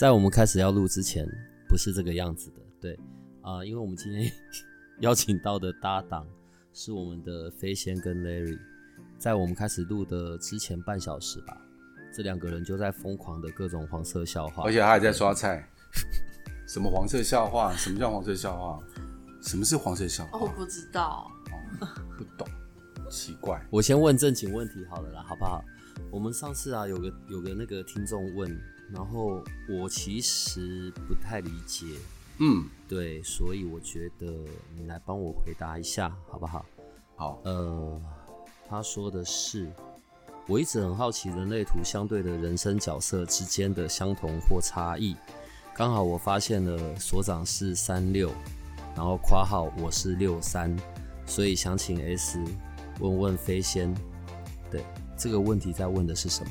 [0.00, 1.28] 在我们开始要录之前，
[1.68, 2.98] 不是这个样子的，对
[3.42, 4.32] 啊、因为我们今天
[5.00, 6.26] 邀请到的搭档
[6.72, 8.58] 是我们的飞仙跟 Larry，
[9.18, 11.54] 在我们开始录的之前半小时吧，
[12.14, 15.68] 这两个人就在疯狂的各种黄色笑话，而且他还在刷菜。
[16.66, 17.70] 什么黄色笑话？
[17.76, 18.82] 什么叫黄色笑话？
[19.42, 20.40] 什么是黄色笑哦，话？
[20.40, 21.30] 我不知道。
[22.16, 22.48] 不懂，
[23.10, 23.62] 奇怪。
[23.68, 25.62] 我先问正经问题好了啦，好不好？
[26.10, 28.50] 我们上次啊有个有个那个听众问，
[28.92, 31.84] 然后我其实不太理解，
[32.38, 34.26] 嗯，对，所以我觉得
[34.76, 36.64] 你来帮我回答一下好不好？
[37.16, 38.00] 好，呃，
[38.68, 39.70] 他说的是，
[40.46, 45.14] 我一直很好奇人类图相对的人生角色之间的相同或差异。
[45.74, 48.30] 刚好我发现了所长是三六，
[48.96, 50.76] 然后括号我是六三，
[51.26, 52.42] 所以想请 S
[52.98, 53.94] 问问飞仙，
[54.70, 54.84] 对
[55.16, 56.50] 这个问题在问的是什么？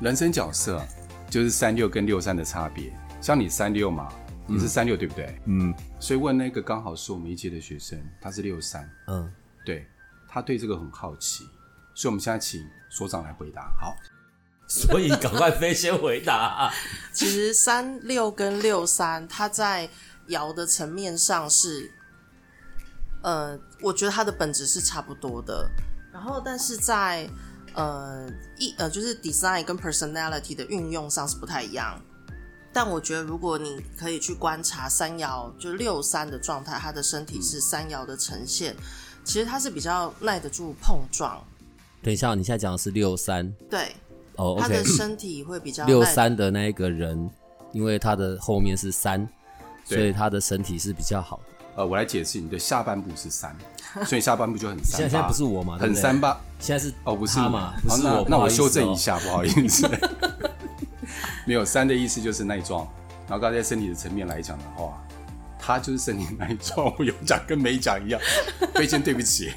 [0.00, 0.84] 人生角色
[1.32, 2.92] 就是三六跟六三的差别。
[3.18, 4.06] 像你三六嘛，
[4.46, 5.40] 你是三六对不对？
[5.46, 9.32] 嗯所以问那个刚好是我们一届的学生，他是六三，嗯，
[9.64, 9.86] 对
[10.28, 11.44] 他对这个很好奇，
[11.94, 13.72] 所以我们现在请所长来回答。
[13.80, 13.96] 好，
[14.68, 16.70] 所以赶快飞先回答、啊
[17.14, 19.88] 其实三六跟六三，它在
[20.28, 21.90] 爻的层面上是，
[23.22, 25.66] 呃，我觉得它的本质是差不多的。
[26.12, 27.26] 然后，但是在
[27.74, 28.28] 呃
[28.58, 32.00] 一呃，就是 design 跟 personality 的运用上是不太一样。
[32.74, 38.74] 但我觉得，如果你可以去观察三爻，就六三的状态，他的身体是三爻的呈现，
[39.24, 41.44] 其实他是比较耐得住碰撞。
[42.02, 43.94] 等一下，你现在讲的是六三对，
[44.36, 47.30] 哦他的身体会比较六三的那一个人，
[47.72, 49.28] 因为他的后面是三，
[49.84, 51.51] 所以他的身体是比较好的。
[51.74, 53.56] 呃，我来解释，你的下半部是三，
[54.04, 54.96] 所以下半部就很三八。
[54.98, 58.26] 现在现在不是我嘛，对不对很三八现在是哦，不是他嘛，不是我。
[58.28, 58.96] 那那我修正一。
[58.96, 59.88] 下，不好意思。
[61.44, 62.86] 没有三的意思就是耐撞，
[63.26, 65.02] 然后刚才在身体的层面来讲的话，
[65.58, 68.20] 他就是身体耐撞，我有讲跟没讲一样。
[68.74, 69.52] 飞仙，对不起，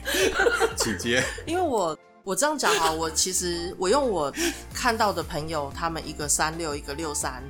[0.78, 1.24] 请接。
[1.46, 4.34] 因为我我这样讲啊，我其实我用我
[4.74, 7.44] 看到的朋友，他们一个三六，一个六三，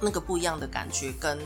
[0.00, 1.38] 那个不一样的感觉跟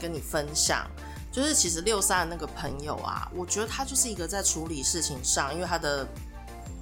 [0.00, 0.86] 跟你分享。
[1.32, 6.06] 就是其实六三的那个朋友啊，我觉得他就是一个在处理事情上，因为他的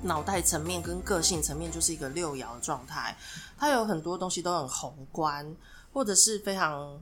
[0.03, 3.17] 脑袋层面跟个性层面就是一个六爻的状态，
[3.59, 5.55] 他有很多东西都很宏观，
[5.93, 6.99] 或者是非常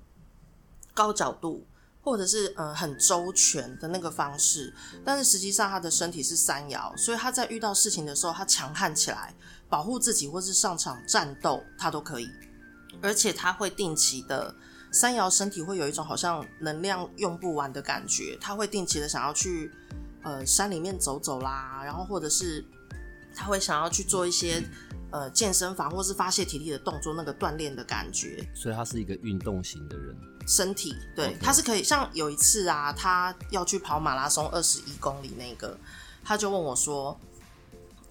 [0.92, 1.64] 高角度，
[2.02, 4.74] 或者是呃很周全的那个方式，
[5.04, 9.34] 但是实际上他的身体是三爻，所以他在遇到事情的时候，他强悍起来，
[9.68, 12.28] 保护自己或是上场战斗，他都可以。
[13.02, 14.54] 而且他会定期的
[14.96, 19.70] 三爻身体会有一种好像能量用不完的感觉，他会定期的想要去
[20.22, 22.64] 呃山里面走走啦，然后或者是
[23.34, 24.62] 他会想要去做一些
[25.10, 28.42] 呃健身房或是发泄体力的动作，那个锻炼的感觉。
[28.54, 30.16] 所以他是一个运动型的人。
[30.48, 31.82] 身体，对他是可以。
[31.82, 35.76] 像有一次啊，他要去跑马拉松二十一公里那个，
[36.24, 37.20] 他就问我说：“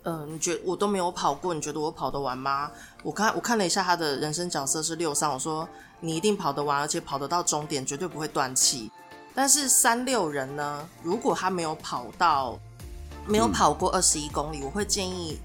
[0.05, 2.71] 呃，你觉我都没有跑过，你觉得我跑得完吗？”
[3.01, 5.67] 我看我看了一下他的人生角色是六三，我说
[5.99, 8.91] 你一定跑得完，而且跑得到终点，绝对不会断气。
[9.33, 12.57] 但是三六人呢，如果他没有跑到
[13.27, 15.39] 没有跑过二十一公里，我会建议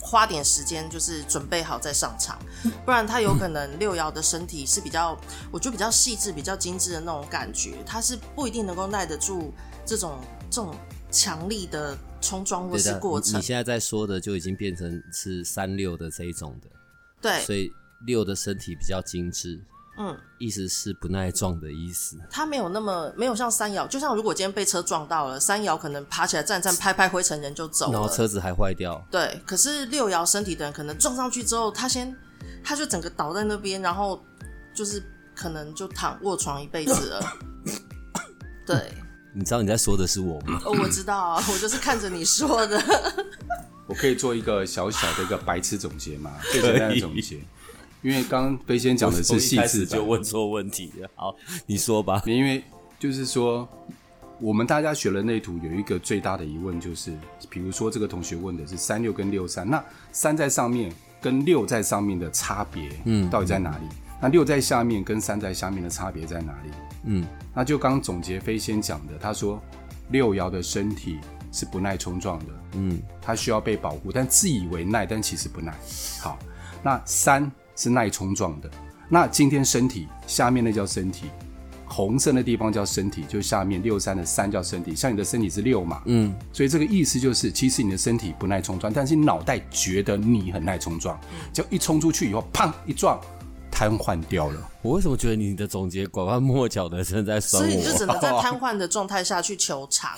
[0.00, 2.38] 花点时间，就是准备好再上场，
[2.86, 5.16] 不然他有可能六爻的身体是比较，
[5.50, 9.52] 我觉得比较细致、比较精致的那种感觉，他是不一定能够耐得住
[9.84, 10.72] 这种这种
[11.10, 13.42] 强力的冲撞或是过程你你。
[13.42, 16.68] 现在在说的就已经变成是三六的这一种的，
[17.20, 17.70] 对，所以
[18.06, 19.60] 六的身体比较精致，
[19.98, 22.18] 嗯，意思是不耐撞的意思。
[22.30, 27.92] 他没有那么没有像三爻，就像如果今天被车撞到了，三爻可能爬起来站站拍拍灰尘人就走了。
[27.92, 32.14] 然后车子还坏掉，对，可是六爻身体的人可能撞上去之后，他先
[32.62, 34.22] 他就整个倒在那边，然后
[34.74, 35.02] 就是
[35.34, 37.24] 可能就躺卧床一辈子了。
[38.66, 38.92] 对，
[39.38, 40.58] 你知道你在说的是我吗？
[40.64, 42.82] 哦，我知道啊，我就是看着你说的。
[43.86, 46.32] 我可以做一个小小的一个白痴总结吗？
[46.50, 47.36] 最简单的总结。
[48.00, 51.10] 因为刚刚飞仙讲的是细致就，问错问题了。
[51.14, 51.36] 好，
[51.66, 52.22] 你说吧。
[52.24, 52.64] 因为
[52.98, 53.68] 就是说，
[54.40, 57.12] 我们大家学人类图有一个最大的疑问，就是
[57.50, 60.90] 比如说这个同学问的是三六跟六三，那三在上面，
[61.20, 63.84] 跟六在上面的差别，嗯到底在哪里？
[64.18, 66.70] 那六在下面跟三在下面的差别在哪里？
[67.06, 67.24] 嗯，
[67.54, 69.60] 那就刚总结飞仙讲的，他说
[70.10, 71.18] 六爻的身体
[71.50, 75.74] 是不耐冲撞的，嗯，它需要被保护，但自以为耐，但其实不耐。
[76.20, 76.38] 好，
[76.82, 78.70] 那三是耐冲撞的，
[79.08, 81.26] 那今天身体下面那叫身体，
[81.86, 91.18] 红色的地方叫身体，就下面六三的三叫身体，像你的身体是六嘛，嗯，所以这个意思就是，其实你的身体不耐冲撞，但是你脑袋觉得你很耐冲撞，
[91.52, 93.20] 就一冲出去以后，砰一撞，
[93.76, 94.70] 瘫痪掉了。
[94.80, 98.06] 我为什么觉得你的总结拐弯抹角的，正在酸所以你就只？
[98.06, 100.16] 能在瘫痪的状态下去求偿。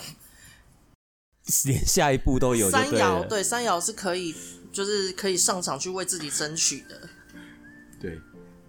[1.65, 2.89] 连下一步都有三。
[2.91, 4.33] 爻对三爻是可以，
[4.71, 7.09] 就是可以上场去为自己争取的。
[7.99, 8.17] 对，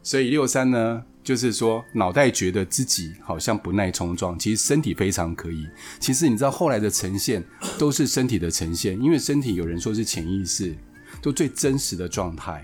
[0.03, 5.69] 所以六三呢，就是说脑袋觉得自己好像不耐冲撞，其实身体非常可以。
[6.01, 7.45] 其实你知道后来的呈现
[7.79, 10.75] 都是身体的呈现，因为身体有人说是潜意识，
[11.23, 12.61] 都最真实的状态。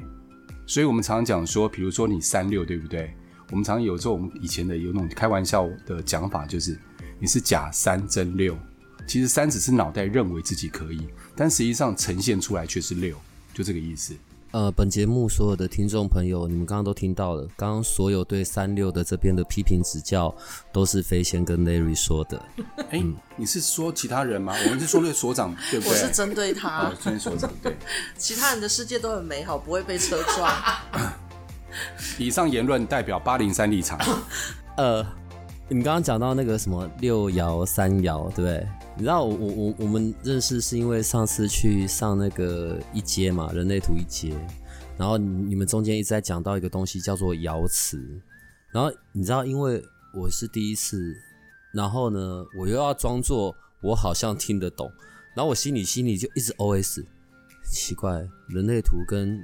[0.67, 3.15] 所以我们常常讲说，比如说你三六，对不对？
[3.51, 6.77] 我们常有时候我们以前的有那种开玩笑的讲法，就是
[7.21, 8.59] 你是假三真六。
[9.07, 13.17] 其实三只是脑袋认为自己可以，但实际上呈现出来却是六，
[13.55, 14.13] 就这个意思。
[14.57, 20.35] 呃，本节目所有的听众朋友，你们刚刚都听到了，刚刚所有对三六的这边的批评指教，
[20.73, 22.43] 都是飞仙跟 Larry 说的。
[22.89, 23.05] 哎、
[23.37, 24.55] 你是说其他人吗？
[24.65, 25.93] 我们是说对所长，对不对？
[25.93, 27.53] 我是针对他哦，，针对所长。
[27.63, 27.77] 对，
[28.17, 30.51] 其他人的世界都很美好，不会被车撞。
[32.17, 34.01] 以上言论代表八零三立场。
[34.79, 35.07] 呃，
[35.69, 38.67] 你刚刚讲到那个什么六爻、三爻，对不对？
[38.99, 44.35] 你知道我我我我们认识是因为上次去上那个一阶嘛，人类图一阶，
[44.97, 47.99] 然后你你们中间一直在讲到一个东西叫做爻辞，
[48.73, 49.85] 然后你知道，因为
[50.15, 51.15] 我是第一次，
[51.75, 54.91] 然后呢，我又要装作我好像听得懂，
[55.35, 57.05] 然后我心里心里就一直 OS，
[57.71, 59.39] 奇怪，人类图跟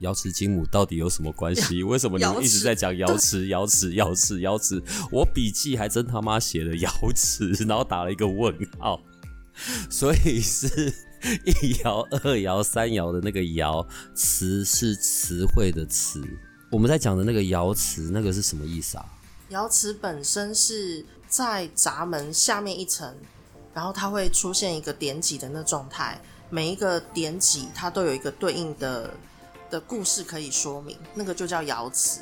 [0.00, 1.82] 瑶池金母到底有什么关系？
[1.84, 4.82] 为什么你们一直在讲瑶池、瑶池、瑶池、瑶池？
[5.10, 9.00] 我笔记还真他妈写了瑶池， 然后打了一个问号，
[9.90, 10.92] 所以是
[11.44, 16.22] 一爻、二爻、三爻的那个爻词是词汇的词。
[16.70, 19.04] 我们在讲的那个瑶池，那个是什么意思啊？
[19.50, 23.12] 瑶池本身是在闸门下面一层，
[23.74, 26.18] 然后它会出现一个点几的那状态，
[26.48, 29.12] 每一个点几它都有一个对应的
[29.70, 32.20] 的故事可以说明，那个就叫爻辞。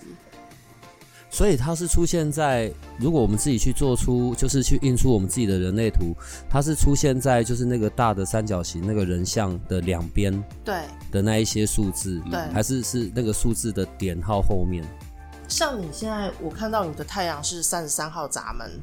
[1.30, 6.14] 所以它是出现在，如果我们自己去做出，就是去印出我们自己的人类图，
[6.48, 10.32] 它是出现在就是那个大的三角形那个人像的两边
[10.64, 10.80] 对，
[11.12, 14.82] 的那一些数字，对还是是那个数字的点号后面？
[15.48, 18.80] 像你现在我看到你的太阳是三十三号闸门，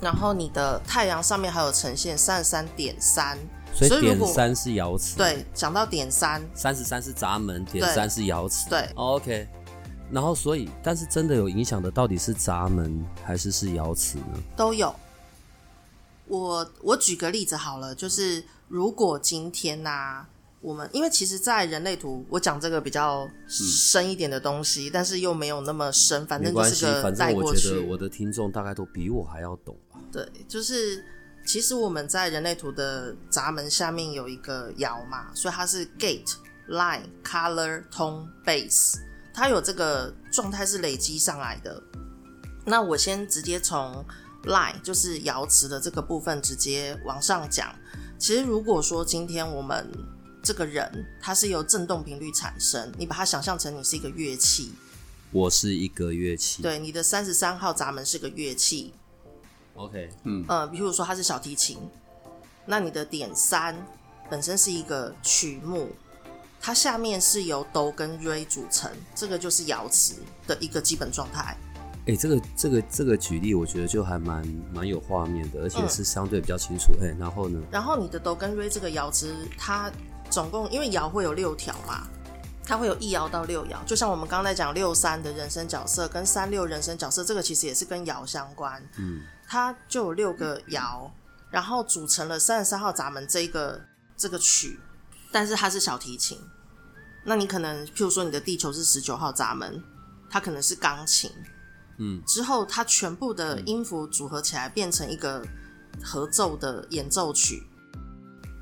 [0.00, 3.38] 然后你的太阳上面还有呈现三十三点三，
[3.72, 9.48] 所以点三是爻辞，，对，讲到点三，三十三是闸门，点三是爻辞，对哦，OK。
[10.10, 14.42] 然后所以，但是真的有影响的到底是闸门还是是爻辞呢？
[14.54, 14.94] 都有。
[16.26, 20.26] 我我举个例子好了，就是如果今天呐、
[20.60, 27.90] 我们因为其实，在人类图，我讲这个比较深一点的东西，但是又没有那么深，反正是个反带过去正我觉得。
[27.92, 29.98] 我的听众大概都比我还要懂吧。
[30.12, 31.04] 对，就是
[31.44, 36.34] 其实我们在人类图的闸门下面有一个爻嘛，所以它是 gate、
[36.68, 38.94] line、color、tone、base，
[39.34, 41.82] 它有这个状态是累积上来的。
[42.64, 44.04] 那我先直接从
[44.44, 47.74] line 就是爻辞的这个部分直接往上讲。
[48.18, 49.90] 其实如果说今天我们
[50.44, 54.72] 这个人他是由振动频率产生，你把它想象成你是一个乐器，
[55.32, 58.94] 我是一个乐器，对，你的三十三号闸门是个乐器，
[59.74, 61.78] ，OK，嗯呃，比如说它是小提琴，
[62.66, 63.76] 那你的点三
[64.30, 65.88] 本身是一个曲目，
[66.60, 71.56] 它下面是由哆跟瑞组成，这个就是爻辞的一个基本状态。
[72.06, 76.92] 哎、这个这个这个举例，我觉得就还蛮蛮有画面的，而且嗯是相对比较清楚。
[77.00, 77.60] 哎、然后呢？
[77.70, 79.88] 然后你的哆跟瑞这个爻辞，它
[80.28, 82.08] 总共因为爻会有六条嘛，
[82.64, 88.82] 它会有一爻到六爻，就像我们刚才讲六三的人生角色跟三六人生角色，这个其实也是跟爻相关。
[88.98, 89.20] 嗯，
[89.52, 91.10] 它就有六个爻，
[91.50, 93.78] 然后组成了三十三号闸门这一个
[94.16, 94.80] 这个曲，
[95.30, 96.38] 但是它是小提琴。
[97.22, 99.78] 那你可能，譬如说你的地球是十九号闸门，
[100.30, 101.30] 它可能是钢琴，
[101.98, 105.44] 嗯，之后它全部的音符组合起来变成一个
[106.02, 107.62] 合奏的演奏曲。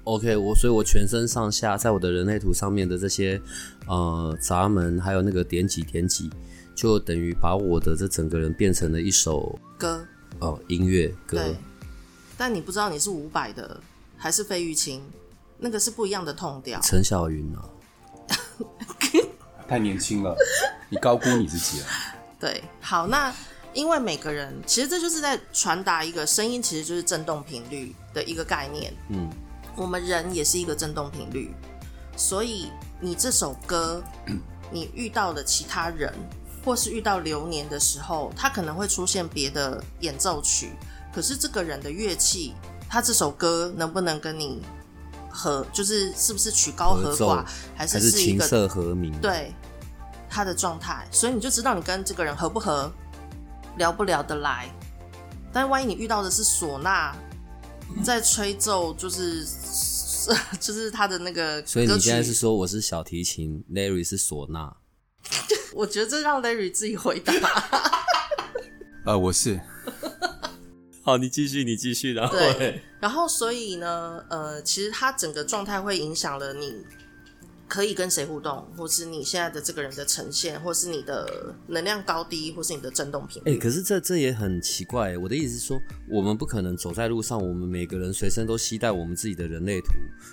[0.03, 3.41] OK，我所以，我全身上下在我的人类图上面的这些
[3.87, 6.29] 呃闸门，还有那个点几点几，
[6.75, 10.05] 就等于把我的这整个人变成了一首歌，
[10.41, 11.57] 哦、音乐歌对。
[12.37, 13.81] 但你不知道你是伍佰的
[14.17, 15.03] 还是费玉清，
[15.59, 16.81] 那个是不一样的痛调。
[16.83, 17.69] 陈小云啊，
[19.69, 20.35] 太年轻了，
[20.89, 21.87] 你高估你自己了。
[22.41, 23.33] 对，好，那
[23.73, 28.93] 因为每个人其实这就是在传达一个声音，其实就是振动频率的一个概念。
[29.11, 29.29] 嗯，
[29.77, 31.55] 我们人也是一个振动频率，
[32.17, 34.03] 所以你这首歌，
[34.73, 36.13] 你遇到的其他人，
[36.65, 40.73] 或是遇到流年的时候，他可能会出现别的演奏曲，
[41.13, 42.55] 可是这个人的乐器，
[42.89, 44.63] 他这首歌能不能跟你
[45.31, 49.55] 合，就是是不是曲高和寡，还是还是一个瑟和鸣？，对
[50.29, 52.93] 他的状态，所以你就知道你跟这个人合不合，
[53.77, 54.69] 聊不聊得来。
[55.53, 57.17] 但万一你遇到的是唢呐
[58.05, 59.45] 在吹奏，就是
[60.61, 64.75] 就是他的那个所以你现在是说我是小提琴，Larry 是唢呐。
[65.73, 67.33] 我觉得这让 Larry 自己回答。
[69.07, 69.59] 呃，我是
[71.03, 76.85] 好，你继续，你继续，然后对，然后所以呢，呃，其实他整个状态会影响了你
[77.67, 83.59] 可以跟谁互动，或是你现在的这个人的呈现，或是你的能量高低，或是你的振动频哎、率。
[83.59, 85.17] 可是这这也很奇怪。
[85.17, 89.93] 我的意思是说，我们不可能走在路上，我们每个人随身都携带我们自己的人类图，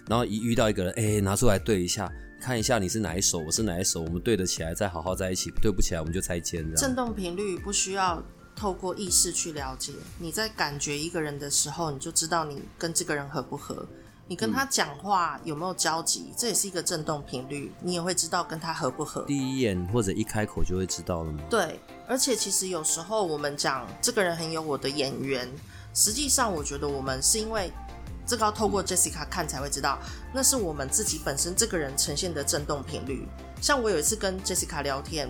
[0.09, 6.63] 然后一遇到一个人，哎、拿出来对一下，看一下你是哪一首，我是哪一首，我们对得起来，再好好在一起；对不起来，我们就拆迁。
[6.63, 8.23] 这样振动频率不需要
[8.55, 13.85] 透过意识去了解，你在感觉一个人的时候，你就知道你跟这个人合不合。
[14.29, 19.21] 你跟他讲话有没有交集，这也是一个振动频率，你也会知道跟他合不合。
[19.21, 21.41] 第一眼或者一开口就会知道了吗？
[21.49, 25.49] 对，而且其实有时候我们讲这个人很有我的眼缘，
[25.93, 27.71] 实际上我觉得我们是因为
[28.27, 29.97] 这个要透过 Jessica 看才会知道，
[30.33, 33.25] 那是我们自己本身这个人呈现的振动频率。
[33.61, 35.27] 像我有一次跟 Jessica 聊天，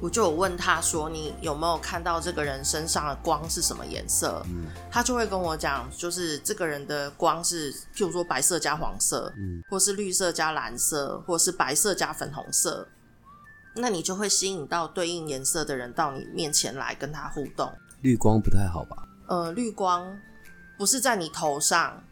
[0.00, 4.44] 我就有问他说：“你有没有看到这个人身上的光是什么颜色？”
[4.90, 12.86] 他就会跟我讲，就是这个人的光是，譬如说白色加黄色，嗯，或是绿色加蓝色，或是白色加粉红色。
[13.76, 17.72] 那你就会吸引到对应颜色的人到你面前来跟他互动。
[18.02, 19.08] 绿光不太好吧？
[19.26, 20.16] 呃，绿光
[20.78, 22.02] 不是在你头上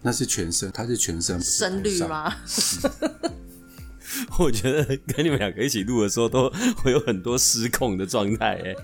[0.00, 2.08] 那是全身，它是全身，不是深绿上？
[2.08, 2.34] 吗？
[4.38, 6.50] 我觉得跟你们两个一起录的时候，都
[6.82, 8.54] 会有很多失控的状态。
[8.64, 8.74] 哎，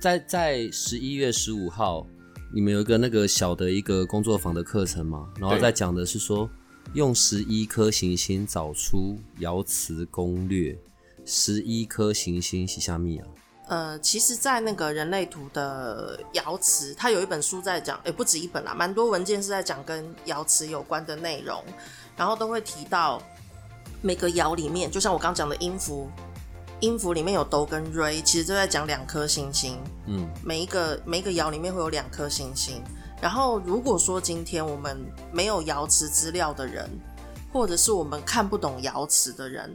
[0.00, 2.06] 在在十一月十五号，
[2.52, 5.28] 你们有一个那个小的一个工作坊的课程嘛？
[5.38, 6.50] 然后对在讲的是说，
[6.94, 10.76] 用十一颗行星找出爻辞攻略。
[11.28, 13.26] 十一颗行星洗下密啊，
[13.68, 21.62] 呃，其实，在那个人类图的瑶池，它有一本书在讲，也不止一本啦，蛮多文件是在讲跟瑶池有关的内容，
[22.16, 23.20] 然后都会提到
[24.02, 26.08] 每个爻里面，就像我刚讲的音符，
[26.78, 32.80] 音符里面有哆跟瑞，其实都在讲两颗星星，嗯，每一个每一个爻里面会有两颗星星。
[33.20, 34.96] 然后，如果说今天我们
[35.32, 36.88] 没有瑶池资料的人，
[37.52, 39.74] 或者是我们看不懂瑶池的人，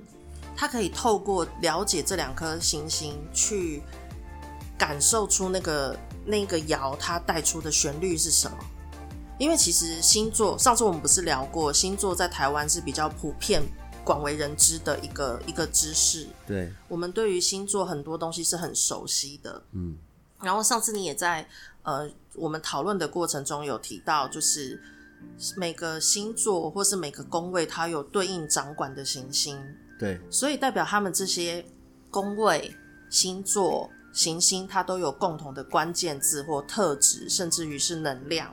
[0.56, 3.82] 他可以透过了解这两颗行星，去
[4.78, 8.58] 感受出那个那个爻它带出的旋律是什么。
[9.40, 13.64] 因为其实星座，上次我们不是聊过，星座在台湾是比较普遍、
[14.04, 16.28] 广为人知的一个一个知识。
[16.46, 19.64] 对，我们对于星座很多东西是很熟悉的。
[19.72, 19.98] 嗯，
[20.42, 21.48] 然后上次你也在
[21.82, 24.80] 呃我们讨论的过程中有提到，就是
[25.58, 29.60] 每个星座或是每个宫位，它有对应掌管的行星，
[30.02, 31.64] 对，所以代表他们这些
[32.10, 32.76] 宫位、
[33.12, 38.52] 星座、行星，它都有共同的关键字或特质，甚至于是能量。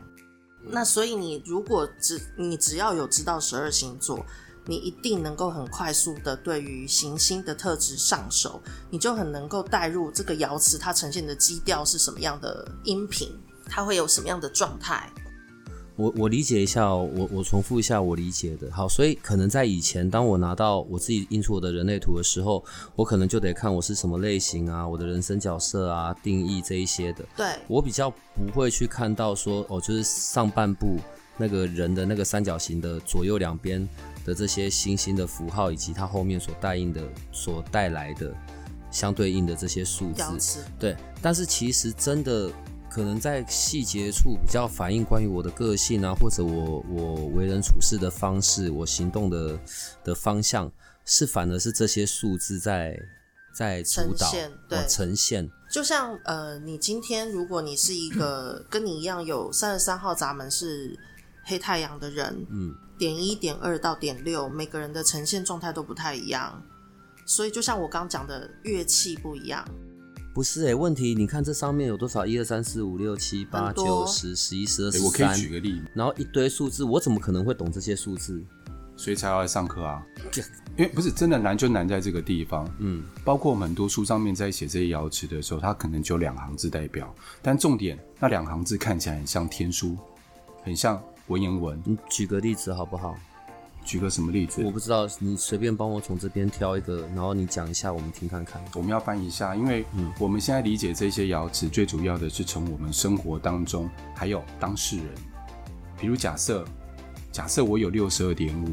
[0.62, 4.22] 那所以你如果只你只要有知道十二星座，
[4.66, 13.32] 你一定能够很快速的对于行星的特质上手，你就很能够带入这个爻辞它呈现的基调是什么样的音频，
[13.64, 15.10] 它会有什么样的状态。
[15.98, 18.70] 我我理解一下哦，我我重复一下我理解的。
[18.70, 22.64] 好，所以可能在以前，当我拿到我自己印出我的人类图的时候，
[22.94, 27.24] 我可能就得看我是什么类型啊，我的人生角色啊，定义这一些的。
[27.36, 31.00] 对，我比较不会去看到说哦，就是上半部
[31.36, 33.86] 那个人的那个三角形的左右两边
[34.24, 37.02] 的这些星星的符号，以及它后面所带应的、
[37.32, 38.32] 所带来的
[38.92, 40.64] 相对应的这些数字。
[40.78, 42.52] 对，但是其实真的
[42.90, 49.58] 可能在细节处比较反映关于我的个性啊，或者我我为人处事的方式，我行动的
[50.02, 50.70] 的方向，
[51.04, 52.98] 是反而是这些数字在
[53.54, 54.30] 在主导
[54.68, 55.48] 对哦呈现。
[55.70, 60.98] 就像呃，你今天如果你是一个跟你一样有三十三号闸门是
[61.44, 66.62] 黑太阳的人，嗯，点一、点二到点六，每个人的呈现状态都不太一样。
[67.26, 69.62] 所以就像我刚讲的，乐器不一样，
[70.38, 72.24] 不是哎、问题你看这上面有多少？
[72.24, 78.40] 一二三四五六七八九十十一十二十三我可以，举个例，然后一堆数字，我怎么可能会懂这些数字？
[78.96, 80.00] 所以才要来上课啊。
[80.76, 82.72] 因为不是真的难，就难在这个地方。
[82.78, 89.96] 嗯，包括我们很多书上面在写这些爻辞的时候，它可能只有两行字代表，但重点那两行字看起来很像天书，
[90.62, 91.82] 很像文言文。
[91.84, 93.18] 你举个例子好不好？
[93.88, 94.62] 举个什么例子？
[94.62, 98.62] 我不知道，你随便帮我从这边挑一个，然后你讲一下，我们听看看。
[98.74, 99.82] 我们要翻一下，因为
[100.18, 105.06] 我们现在理解这些爻辞，最主要的是从我们生活当中，还有当事人。
[105.98, 106.62] 比如假设，
[107.32, 108.68] 假设我有六十二点五。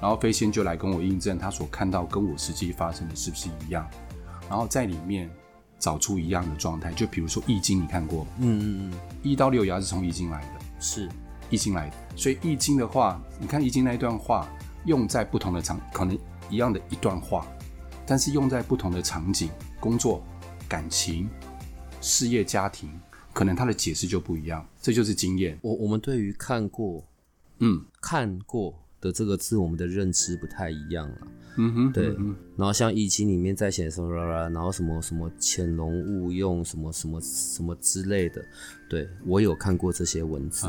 [0.00, 3.88] 然后飞仙就来跟我印证，他所看到跟我实际发生的是不是一样？
[4.48, 5.30] 然后在里面
[5.78, 6.90] 找出一样的状态。
[6.90, 8.26] 就比如说《易经》，你看过？
[8.40, 9.00] 嗯嗯嗯。
[9.22, 11.08] 一到六爻是从《易经》来的，是
[11.52, 11.96] 《易经》来的。
[12.16, 14.48] 所以《易经》的话，你看《易经》那一段话，
[14.86, 16.18] 用在不同的场，可能
[16.50, 17.46] 一样的一段话，
[18.06, 20.24] 但是用在不同的场景、工作、
[20.68, 21.28] 感情、
[22.00, 22.90] 事业、家庭，
[23.32, 24.66] 可能它的解释就不一样。
[24.80, 25.58] 这就是经验。
[25.62, 27.04] 我我们对于看过，
[27.58, 28.74] 嗯，看过。
[29.02, 31.18] 的这个字，我们的认知不太一样了。
[31.58, 32.06] 嗯哼，对。
[32.56, 34.10] 然后像《易经》里面在写什么，
[34.50, 38.42] 然后什么什么潜龙勿用，什么什么什么之类的。
[38.88, 40.66] 对我有看过这些文字，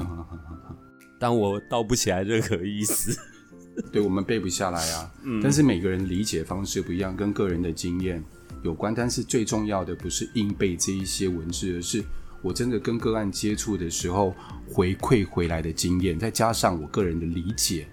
[1.17, 3.17] 但我道不起来任何意思。
[3.93, 5.13] 对我们背不下来啊。
[5.23, 5.39] 嗯。
[5.41, 8.21] 但是每个人理解方式不一样，跟个人的经验
[8.61, 8.93] 有关。
[8.93, 12.03] 但是最重要的不是硬背这一些文字，而是
[12.41, 14.35] 我真的跟个案接触的时候
[14.67, 17.87] 回馈回来的经验，再加上我个人的理解。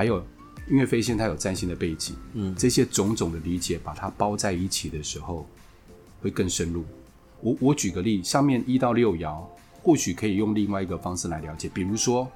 [0.00, 0.24] 还有，
[0.66, 5.46] 因为飞仙它有占星的背景，嗯，这些种种的理解，把它包在一起的时候，
[6.22, 6.86] 会更深入。
[7.42, 9.44] 我我举个例，上面一到六爻，
[9.82, 11.68] 或许可以用另外一个方式来了解。
[11.68, 12.26] 比如说，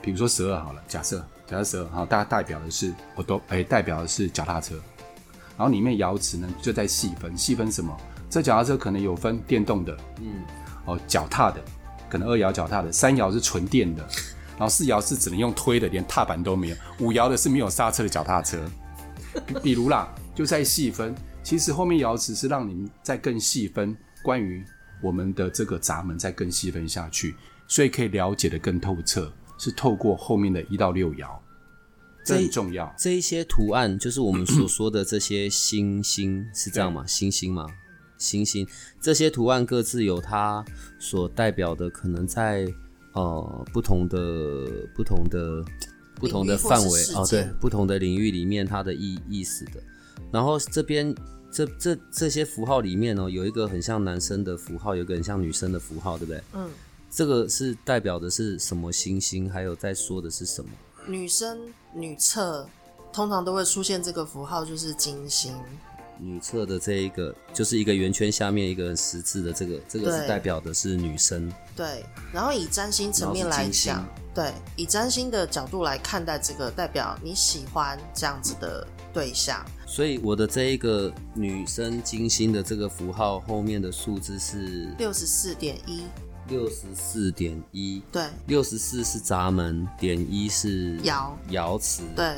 [0.00, 4.76] 比如说十二好了，假设假设十二，好，大家代表的是我都哎，代表的是脚踏车。
[5.58, 7.92] 然后里面爻辞呢，就在细分，细分什么？
[8.30, 10.44] 这脚踏车可能有分电动的，嗯，
[10.84, 11.60] 哦，脚踏的，
[12.08, 14.08] 可能二爻脚踏的，三爻是纯电的。
[14.60, 18.60] 然后四爻是只能用推的，连踏板都没有；五爻的是没有刹车的脚踏车。
[19.62, 21.14] 比如啦，就在细分。
[21.42, 24.62] 其实后面爻辞是让你们再更细分，关于
[25.02, 27.34] 我们的这个闸门再更细分下去，
[27.66, 29.32] 所以可以了解的更透彻。
[29.56, 31.38] 是透过后面的一到六爻，
[32.22, 32.94] 这很重要。
[32.98, 37.06] 这一些图案就是我们所说的这些星星，是这样吗？
[37.06, 37.66] 星星吗？
[38.18, 38.68] 星星
[39.00, 40.62] 这些图案各自有它
[40.98, 42.66] 所代表的，可能在。
[43.12, 44.18] 呃，不同的、
[44.94, 45.64] 不同的、
[46.16, 49.82] 不同的范围哦，对，不同的领域里面它的意意思的。
[50.32, 51.14] 然后这边
[51.50, 56.42] 这这这些符号里面呢，有一个很像男生的符号，有一个很像女生的符号，对不对？
[56.52, 56.70] 嗯。
[57.12, 59.50] 这个是代表的是什么星星？
[59.50, 60.70] 还有在说的是什么？
[61.08, 61.58] 女生
[61.92, 62.64] 女厕
[63.12, 65.52] 通常都会出现这个符号，就是金星。
[66.20, 71.52] 女厕的这一个就是一个圆圈下面一个十字的这个，这个是代表的是女生。
[71.80, 79.64] 对，然后以占星层面来讲，对，以占星的角度来看待这个，代表你喜欢这样子的对象。
[79.86, 86.04] 所以我的这一个女生金星的这个符号后面的数字是六十四点一，
[86.48, 91.30] 六十四点一，对，六十四是闸门，点一是爻。
[91.48, 92.36] 爻辞，对，哦。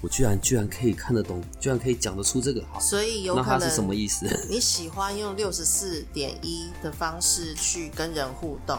[0.00, 4.26] 我居然居然可以看得懂，居然可以讲得出这个，好，所以有可能是什么意思？
[4.48, 8.78] 你喜欢用六十四点一的方式去跟人互动，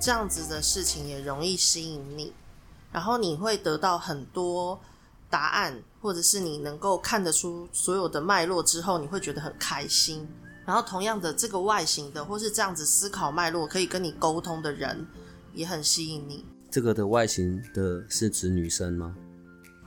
[0.00, 2.32] 这样子的事情也容易吸引你，
[2.92, 4.78] 然后你会得到很多
[5.30, 10.26] 答案，或者是你能够看得出所有的脉络之后，你会觉得很开心。
[10.66, 15.06] 然后同样的，这个外形的或是这样子思考脉络可以跟你沟通的人，
[15.54, 16.44] 也很吸引你。
[16.70, 19.16] 这个的外形的是指女生吗？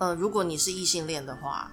[0.01, 1.71] 呃，如果你是异性恋的话，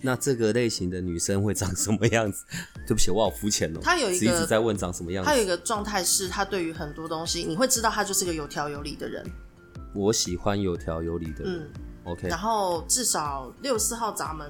[0.00, 2.44] 那这个类型的女生会长什么样子？
[2.86, 3.80] 对不起，我好肤浅哦。
[3.82, 5.28] 她有一个一直在问长什么样子。
[5.28, 9.28] 她有一个状态是，她对于很多东西，你会知道她就是个有条有理的人。
[9.92, 11.58] 我喜欢有条有理的人。
[11.58, 11.68] 嗯
[12.04, 12.28] ，OK。
[12.28, 14.48] 然后至少六四号闸门，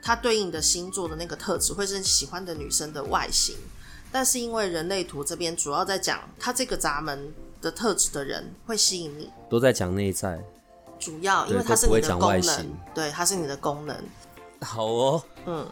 [0.00, 3.56] 它对应的星座的那个特质会是喜欢的女生的外形。
[4.12, 7.28] 但是因为人类图这边主要在讲，它这个闸门
[7.60, 10.40] 的特质的人会吸引你，都在讲内在。
[11.00, 13.96] 主要因为它是你的功能，对，它是你的功能。
[14.60, 15.66] 好哦，嗯，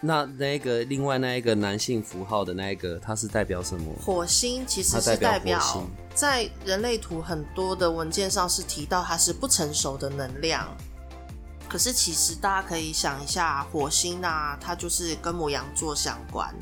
[0.00, 3.94] 那那个另外那一个男性符号的那一个，它是代表什么？
[4.04, 10.68] 火星其实是代表在人类图很多的文件上是提到它是不成熟的能量。
[11.68, 16.54] 可是其实大家可以想一下，火星啊，它就是跟母羊座相关。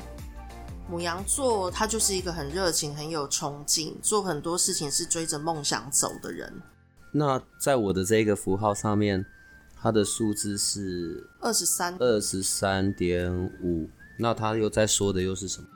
[0.89, 6.51] 母羊座它就是一个很热情、很有冲劲，做很多事情是追着梦想走的人。
[7.15, 9.23] 那在我的这个符号上面，
[9.75, 13.87] 它的数字是二十三，二十三点五。
[14.17, 15.67] 那他又在说的又是什么？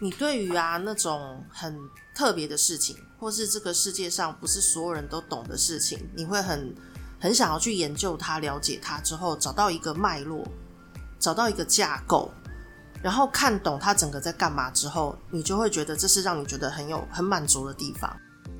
[0.00, 1.78] 你对于啊那种很
[2.14, 6.74] 特别的事情，或是这个世界上不是所有人都懂的事情，你会很
[7.20, 10.46] 很想要去研究它、了解它之后，找到一个脉络，
[11.18, 12.32] 找到一个架构，
[13.02, 18.16] 然后看懂它整个在干嘛之后，你就会觉得这是让你觉得很有很满足的地方。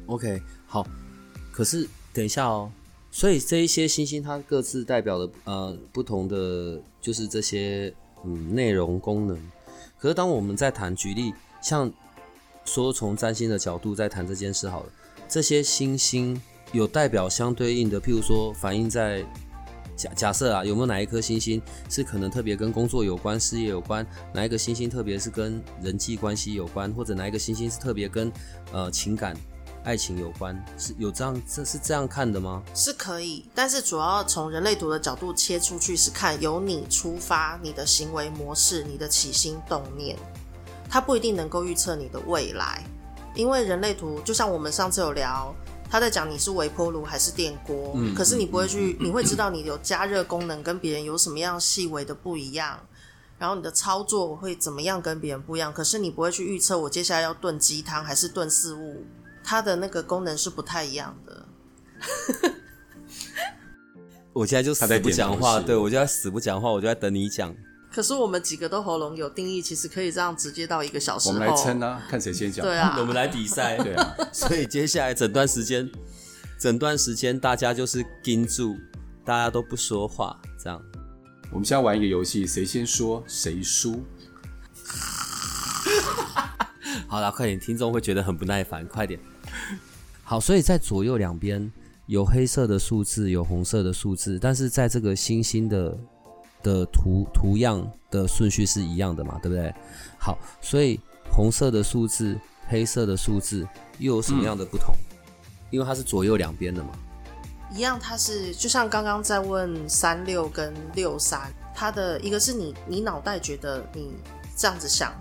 [0.06, 0.86] OK，好。
[1.52, 2.70] 可是等一下哦，
[3.10, 7.92] 所以这一些星星它各自代表的呃不同的就是这些
[8.24, 9.38] 嗯内容功能。
[9.98, 11.92] 可是当我们在谈举例，像
[12.64, 14.88] 说从占星的角度在谈这件事好了，
[15.28, 16.40] 这些星星
[16.72, 19.24] 有代表相对应的，譬如说反映在
[19.96, 24.06] 假假设啊，有没有哪一颗星星是可能特别跟工作有关、事业有关？
[24.32, 28.32] 哪一个星星特别是跟人际关系有关，或者哪一个星星是特别跟
[28.72, 29.36] 呃情感、
[29.84, 30.62] 爱情有关？
[30.76, 32.62] 是有这样这是这样看的吗？
[32.74, 40.18] 是可以，但是主要从人类图的角度切出去，是看由你出发，你的行为模式，你的起心动念，
[40.88, 42.84] 它不一定能够预测你的未来，
[43.34, 45.54] 因为人类图就像我们上次有聊，
[45.90, 52.78] 他在讲你是微波炉还是电锅，可是你不会去，你会知道你有加热功能跟别人有什么样细微的不一样。
[53.38, 55.72] 然后你的操作会怎么样跟别人不一样？
[55.72, 59.02] 可是你不会去预测我接下来要炖鸡汤还是炖四物，
[59.50, 61.44] 它的那个功能是不太一样的。
[64.32, 67.52] 我现在就死不讲话，对我就在死不讲话，我就在等你讲。
[67.90, 71.30] 可是我们几个都喉咙有定义，其实可以这样直接到一个小时。
[71.30, 72.64] 我们来撑啊，看谁先讲。
[72.64, 75.90] 对啊， 我们来比赛，对啊， 所以接下来整段时间，
[76.56, 78.78] 整段时间大家就是盯住，
[79.24, 80.80] 大家都不说话，这样。
[81.50, 84.04] 我们现在玩一个游戏，谁先说谁输。
[87.08, 89.18] 好了，快点，听众会觉得很不耐烦，快点。
[90.22, 91.70] 好，所以在左右两边
[92.06, 95.98] 有黑色的数字，有红色的数字，但是在这个星星的
[96.62, 99.74] 的图图样的顺序是一样的嘛，对不对？
[100.18, 103.66] 好，所以红色的数字、黑色的数字
[103.98, 104.94] 又有什么样的不同？
[105.70, 106.90] 因为它是左右两边的嘛。
[107.72, 114.12] 一样，它是就像刚刚在问三六跟六三，它的一个是你你脑袋觉得你
[114.56, 115.12] 这样子想，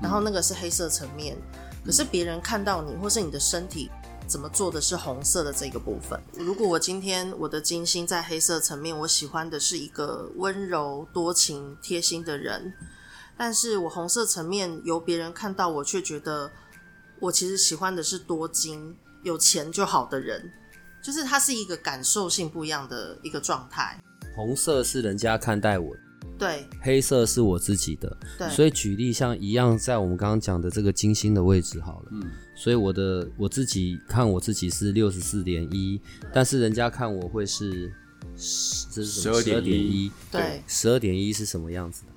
[0.00, 1.36] 然后那个是黑色层面，
[1.84, 3.90] 可是别人看到你或是你的身体
[4.26, 6.20] 怎么做的是红色的这个部分。
[6.34, 12.72] 如果我今天我的金星在黑色层面，我喜欢的是一个温柔、多情、贴心的人，
[13.36, 16.50] 但是我红色层面由别人看到我，却觉得
[17.20, 20.52] 我其实喜欢的是多金、有钱就好的人。
[21.00, 23.98] 就是它是一个感受性不一样的一个状态。
[24.34, 26.00] 红色是人家看待我的，
[26.38, 26.66] 对。
[26.80, 28.16] 黑色是我自己的。
[28.38, 36.00] 对，所以举例像一样，在我们刚刚讲的这个金星的位置好了，嗯，所以我的我自己看我自己是六十四点一，
[36.32, 37.92] 但是人家看我会是
[38.36, 40.62] 十这是什么？12.1一，对。
[40.66, 42.12] 十二点一是什么样子的？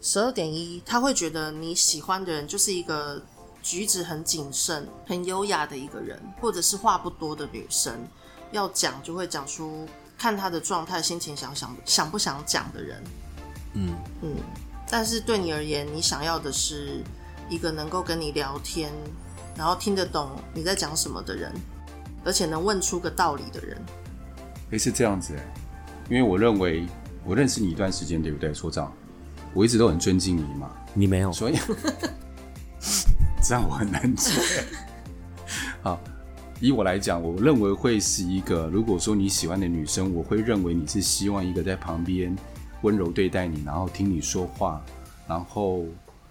[0.00, 3.22] 十二点一，他会觉得你喜欢的人就是一个
[3.62, 7.94] 举止很谨慎、很优雅的一个人，或者是话不多的女生，
[8.50, 9.86] 要讲就会讲出
[10.22, 13.02] 看他的状态、心情想想想不想讲的人。
[13.74, 14.36] 嗯嗯，
[14.88, 17.02] 但是对你而言，你想要的是
[17.48, 18.92] 一个能够跟你聊天，
[19.56, 21.52] 然后听得懂你在讲什么的人，
[22.24, 23.76] 而且能问出个道理的人。
[24.70, 25.42] 诶，是这样子哎，
[26.08, 26.86] 因为我认为
[27.24, 28.92] 我认识你一段时间，对不对，所长？
[29.52, 31.58] 我一直都很尊敬你嘛，你没有，所以
[33.42, 34.30] 这样我很难接。
[35.82, 36.00] 好，
[36.62, 42.36] 以我来讲，我认为会是一个，如果说你喜欢的女生，我会认为你是希望一个在旁边
[42.82, 44.80] 温柔对待你，然后听你说话，
[45.26, 45.84] 然后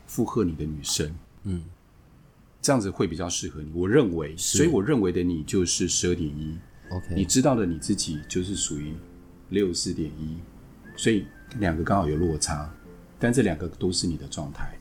[0.07, 1.13] 附和你的女生。
[1.43, 1.61] 嗯，
[2.61, 3.73] 这样子会比较适合你。
[3.73, 6.57] 我认为，所以我认为的你就是十二点一。
[6.91, 8.93] OK，你知道的你自己就是属于
[9.49, 10.37] 六四点一，
[10.95, 11.25] 所以
[11.59, 12.73] 两个刚好有落差，
[13.19, 14.77] 但这两个都是你的状态。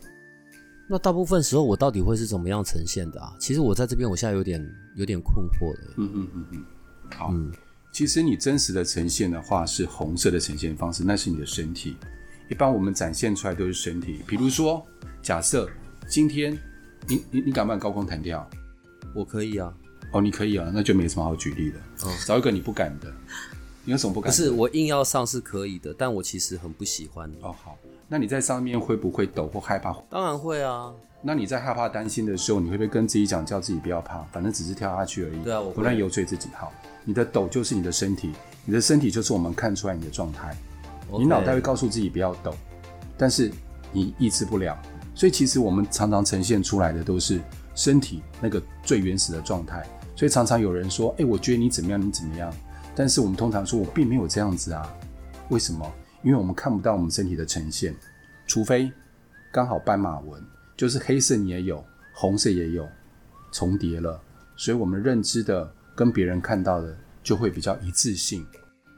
[0.91, 3.33] 那大部分时候我到底会是怎么样呈现的啊？
[3.39, 4.61] 其实我在这边我现在有点
[4.97, 5.95] 有点困惑了。
[5.99, 6.65] 嗯嗯嗯嗯，
[7.17, 7.31] 好。
[7.33, 7.53] 嗯
[7.93, 11.97] 其实你真实的呈现的话是红色的呈现方式，那是你的身体。
[12.49, 14.85] 一般我们展现出来都是身体，比如说，
[15.21, 15.69] 假设
[16.09, 16.57] 今天
[17.09, 18.49] 你你你敢不敢高空弹跳？
[19.13, 19.75] 我可以啊，
[20.13, 21.79] 哦，你可以啊，那就没什么好举例的。
[22.07, 23.13] 哦找一个你不敢的，
[23.85, 24.37] 你有什么不敢的？
[24.37, 27.29] 不是我硬要上是可以的，但我其实很不喜欢。
[27.43, 27.77] 哦，好，
[28.13, 29.95] 那你在上面会不会抖或害怕？
[30.11, 30.93] 当然会啊，
[31.23, 35.45] 那你在害怕、担心的时候，你会不会跟自己讲，叫自己不要怕，反正只是跳下去而已？
[35.45, 36.49] 对啊我不断游说自己。
[36.53, 36.73] 好，
[37.05, 38.33] 你的抖就是你的身体，
[38.65, 40.57] 你的身体就是我们看出来你的状态。
[41.13, 42.53] 你脑袋会告诉自己不要抖，
[43.17, 43.49] 但是
[43.93, 44.77] 你抑制不了，
[45.15, 47.41] 所以其实我们常常呈现出来的都是
[47.77, 49.87] 身体那个最原始的状态。
[50.17, 52.53] 所以常常有人说：“哎、我觉得你怎么样，你怎么样。”
[52.93, 54.93] 但是我们通常说：“我并没有这样子啊。”
[55.49, 55.91] 为什么？
[56.23, 57.95] 因为我们看不到我们身体的呈现，
[58.47, 58.93] 除非
[59.53, 60.43] 刚好斑马纹，
[60.77, 62.89] 就是黑色你也有，红色也有，
[63.53, 64.21] 重叠了，
[64.57, 68.47] 所以我们认知的跟别人看到的就会比较一致性。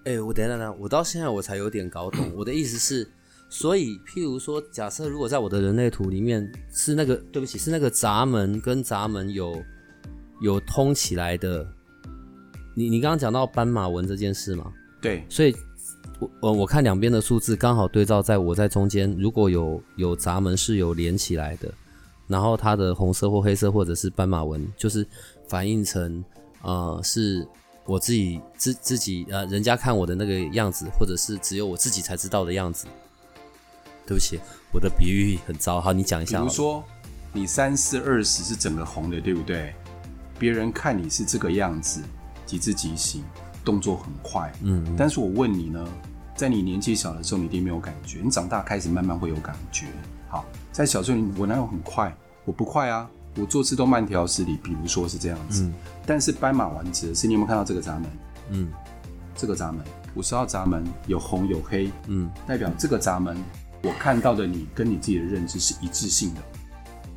[0.04, 2.32] 哎、我等等下，我到现在我才有点搞懂。
[2.34, 3.08] 我的意思是，
[3.48, 9.62] 所以譬如说，假设如果在我的人类图里面是那个，对不起，是那个闸门跟闸门有
[10.40, 11.64] 有通起来的。
[12.74, 15.54] 你你刚刚讲到斑马纹这件事吗，对，所以
[16.22, 21.72] 我我我看两边的数字刚好对照在我在中间，如果有有闸门是有连起来的，
[22.28, 25.06] 然后它的红色或黑色或者是斑马纹，就是
[25.48, 26.24] 反映成
[26.62, 27.46] 呃是
[27.84, 32.86] 我自己自自己呃人家看我的那个样子，或者是只有我自己才知道的样子。
[34.04, 34.38] 对不起，
[34.72, 36.44] 我的比喻很糟，好，你讲一下比。
[36.44, 36.84] 如说
[37.32, 39.72] 你三四二十是整个红的，对不对？
[40.38, 42.02] 别人看你是这个样子，
[42.44, 43.22] 极致极行，
[43.64, 44.52] 动作很快。
[44.62, 45.88] 嗯，但是我问你呢，
[46.34, 49.86] 在你年纪小的时候，你一定没有感觉，你长大开始慢慢会有感觉。
[50.28, 52.14] 好，在小时候我哪有很快？
[52.44, 54.56] 我不快啊，我做事都慢条斯理。
[54.56, 55.70] 比如说是这样子，
[56.06, 58.10] 但是斑马丸子是你有没有看到这个闸门？
[58.50, 58.72] 嗯
[59.34, 59.82] 这个闸门
[60.14, 63.36] 五十号闸门有红有黑，嗯，代表这个闸门
[63.82, 66.40] 我看到的你跟你自己的认知是一致性的。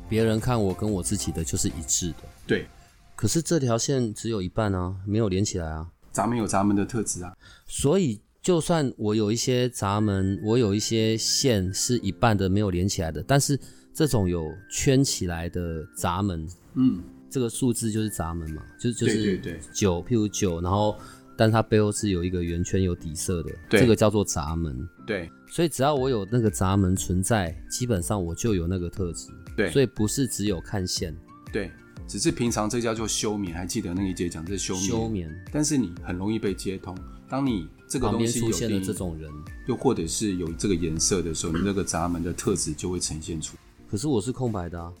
[0.08, 2.66] 别人看我跟我自己的就是一致的，对，
[3.14, 5.86] 可是这条线只有一半啊，没有连起来啊。
[6.12, 7.36] 闸门有闸门的特质啊。
[7.66, 13.58] 所以，就算我有一些闸门，我有一些线是一半的没有连起来的，但是
[13.92, 20.96] 这种有圈起来的闸门，嗯，这个数字就是闸门嘛，就就是对对对九，譬如九，然后
[21.36, 24.88] 但它背后是有一个圆圈有底色的，对这个叫做闸门。
[25.04, 29.26] 对所以只要我有那个闸门存在，基本上我就有那个特质。
[29.56, 31.12] 对所以不是只有看线
[31.52, 31.68] 对，
[32.06, 34.86] 只是平常这叫做休眠，还记得那一节讲这是休眠。
[34.86, 36.96] 休眠，但是你很容易被接通。
[37.28, 39.30] 当你这个东西有出现了这种人。
[39.66, 43.56] 又或者是有这个颜色的时候，你那个闸门的特质就会呈现出。
[43.90, 44.92] 可是我是空白的啊，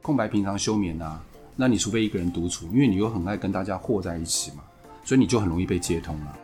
[0.00, 1.22] 空白平常休眠啊，
[1.56, 4.62] 那你除非一个人独处，因为你又很爱跟大家和在一起嘛，
[5.04, 6.38] 所以你就很容易被接通了。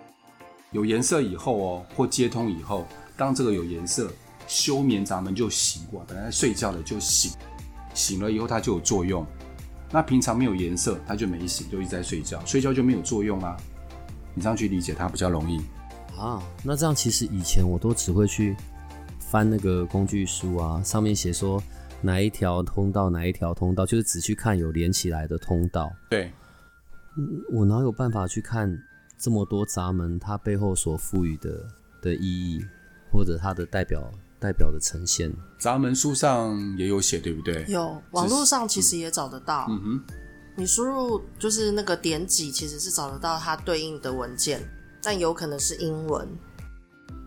[0.72, 4.10] 有颜色以后哦，或接通以后，当这个有颜色，
[4.46, 7.32] 休眠闸门就醒过来，本来睡觉的就醒，
[7.94, 9.26] 醒了以后它就有作用。
[9.90, 13.56] 那平常没有颜色，它就没醒，就一直在睡觉，睡觉就没有作用啊。
[14.34, 15.60] 你这样去理解它比较容易。
[16.18, 18.56] 啊，那这样其实以前我都只会去
[19.20, 21.62] 翻那个工具书啊，上面写说
[22.02, 25.90] 哪一条通道哪一条通道，就是只去看有连起来的通道。
[26.10, 26.32] 对，
[27.52, 28.76] 我哪有办法去看
[29.18, 31.66] 这么多闸门它背后所赋予的
[32.02, 32.64] 的意义，
[33.12, 35.32] 或者它的代表代表的呈现？
[35.58, 37.64] 闸门书上也有写，对不对？
[37.68, 39.66] 有网络上其实也找得到。
[39.68, 40.14] 嗯哼，
[40.56, 44.62] 你输入就是那个点几，其实是找得到它对应的文件，
[45.02, 46.28] 但有可能是英文。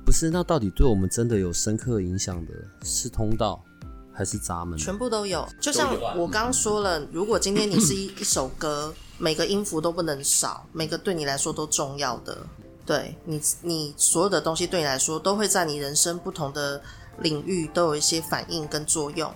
[0.05, 2.51] 不是，那到底对我们真的有深刻影响的
[2.83, 3.63] 是通道
[4.11, 4.77] 还是闸门？
[4.77, 5.47] 全部都有。
[5.59, 12.37] 就像我刚刚说了，如果今天你是一 一首歌，每个音符都不能少，每个对你来说都重要的。
[12.85, 16.81] 对你，你所有的东西对你来说，都会在你人生不同的
[17.19, 19.31] 领域都有一些反应跟作用。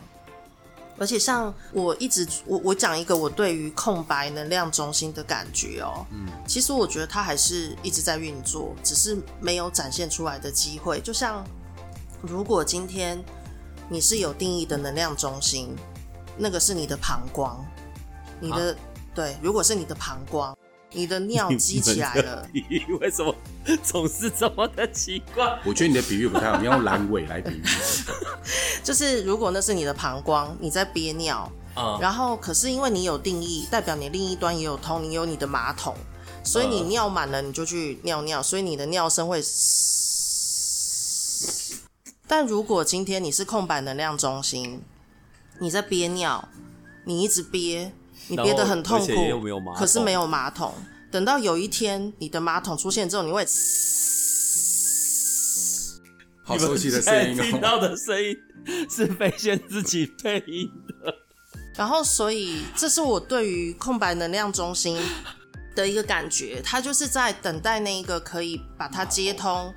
[0.98, 11.02] 而且像我一直我我讲一个我对于空白能量中心的感觉哦，嗯，其实我觉得它还是一直在运作，只是没有展现出来的机会。
[11.02, 11.46] 就像
[12.22, 13.24] 如果今天
[13.90, 15.76] 你是有定义的能量中心，
[16.38, 17.58] 那个是你的膀胱，
[18.40, 18.76] 你的、
[19.14, 20.58] 对，如果是你的膀胱，
[20.96, 22.50] 你的尿 积起来了，
[23.00, 23.36] 为什么
[23.84, 25.60] 总是这么的奇怪？
[25.66, 27.64] 我觉得你的比喻不太好，你用阑尾来比喻。
[28.84, 35.96] 就是如果那是你的膀胱，你在憋尿，啊然后可是因为你有定义，代表你另一端也有通，你有你的马桶，
[36.44, 39.76] 所以你尿满了你就去尿尿，所以你的尿声会嘶。
[42.28, 44.82] 但如果今天你是空白能量中心，
[45.60, 46.48] 你在憋尿，
[47.06, 47.92] 你一直憋，
[48.28, 50.74] 你憋得很痛苦，桶可是没有马桶。
[51.12, 53.46] 等到有一天你的马桶出现之后，你会
[56.44, 57.44] 好熟悉的声音哦。
[57.44, 58.36] 听到的声音
[58.90, 60.70] 是飞仙自己配音
[61.04, 61.14] 的。
[61.78, 64.98] 然后，所以这是我对于空白能量中心
[65.76, 69.74] 的一个感觉，它就是在等待那一个可以把它接通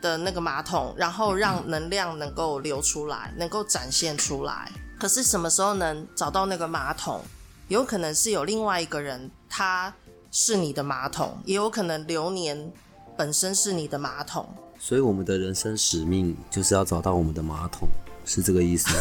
[0.00, 4.70] 的那个马桶，然后让能量能够流出来，能够展现出来。
[4.98, 7.24] 可是什么时候能找到那个马桶？
[7.68, 9.92] 有可能是有另外一个人，他
[10.30, 12.72] 是你的马桶，也有可能流年
[13.16, 14.48] 本身是你的马桶。
[14.78, 17.88] 所以我们的人生使命就是要找到我们的马桶，
[18.24, 19.00] 是这个意思吗？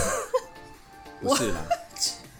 [1.21, 1.57] 不是啦，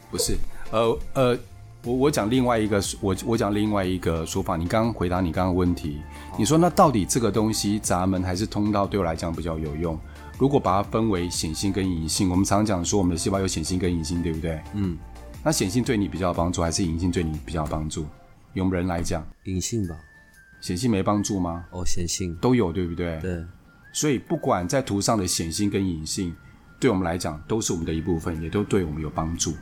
[0.10, 0.38] 不是，
[0.72, 1.38] 呃呃，
[1.84, 4.58] 我我讲另外一个，我我讲另外一个说法。
[4.58, 6.02] 你刚刚回答你刚刚问题，
[6.40, 10.00] 你说那到底这个东西闸门还是通道对我来讲比较有用？
[10.38, 14.62] 如果把它分为显性跟隐性，我们常讲说我们的细胞有显性跟隐性，对不对？
[14.74, 14.98] 嗯，
[15.46, 18.08] 那显性对你比较有帮助，还是隐性对你比较有帮助？
[18.54, 19.96] 用人来讲，隐性吧。
[20.60, 21.66] 显性没帮助吗？
[21.70, 23.20] 哦，显性，都有，对不对？
[23.22, 23.46] 对，
[23.94, 26.36] 所以不管在图上的显性跟隐性，
[26.80, 29.54] 对我们来讲都是我们的一部分，也都对我们有帮助。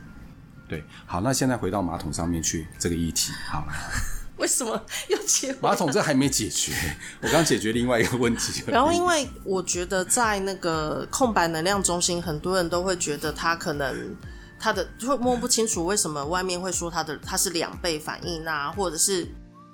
[0.66, 3.72] 对，好，那现在回到马桶上面去这个议题，好了，
[4.38, 6.72] 为什么又切回马桶这还没解决，
[7.20, 8.62] 我刚解决另外一个问题。
[8.68, 14.16] 然后，因为我觉得在那个空白能量中心，很多人都会觉得他可能
[14.64, 19.28] 他的会摸不清楚为什么外面会说他的他是两倍反应啊，或者是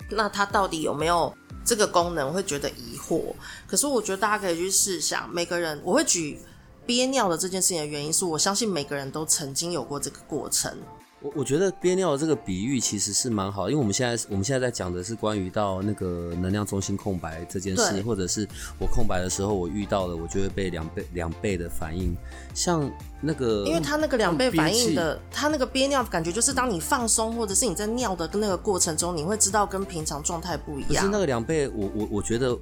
[0.09, 3.33] 那他到底有没有这个功能，会觉得疑惑。
[3.65, 6.37] 可是我觉得大家可以去试想，每个人我会举
[6.85, 10.77] 憋尿的这件事情的原因是我相信每个人都曾经有过这个过程。
[11.21, 18.47] 我我觉得憋尿这个比喻其实是蛮好，因为我们现在我们现在在讲的是关于到那个能量中心空白这件事，或者是
[18.79, 22.15] 我空白的时候我遇到了，我就会被两倍两倍的反应，
[22.55, 30.89] 像那个因为他那个两倍反应的，他那个憋尿感觉就是当你放松或者是你在尿的那个过程中，你会知道跟平常状态不一样。
[30.89, 32.57] 可是那个两倍，我我我觉得，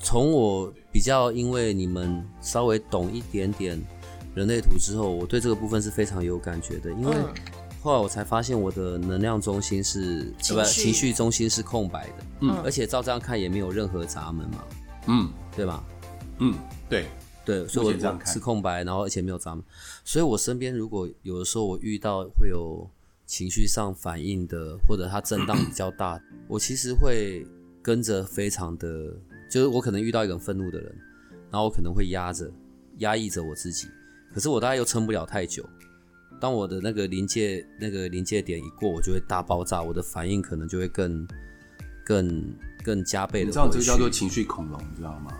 [0.00, 3.78] 从我比较因为你们稍微懂一点点
[4.34, 7.34] 人类图之后，我对这个部分是非常有感觉的，因为嗯
[7.82, 12.50] 后来我才发现我的能量中心是呃不情绪情绪中心是空白的，嗯。
[12.64, 14.64] 而且照这样看也没有任何闸门嘛，
[15.08, 15.28] 嗯。
[15.54, 15.84] 对吧？
[16.38, 16.54] 嗯，
[16.88, 17.06] 对，
[17.44, 18.32] 对，所以我我目前这样看。
[18.32, 19.62] 是空白，然后而且没有闸门，
[20.02, 22.88] 所以我身边如果有的时候我遇到会有
[23.26, 26.18] 情绪上反应的，或者它震荡比较大，
[26.48, 27.46] 我其实会
[27.82, 29.14] 跟着非常的，
[29.50, 30.96] 就是我可能遇到一个很愤怒的人，
[31.50, 32.50] 然后我可能会压着
[32.98, 33.88] 压抑着我自己，
[34.32, 35.62] 可是我大概又撑不了太久。
[36.40, 41.26] 当我的那个临界那个临界点一过，我就会大爆炸，我的反应可能就会更
[42.04, 43.46] 更更加倍的。
[43.46, 45.32] 你知道这个叫做情绪恐龙，你知道吗？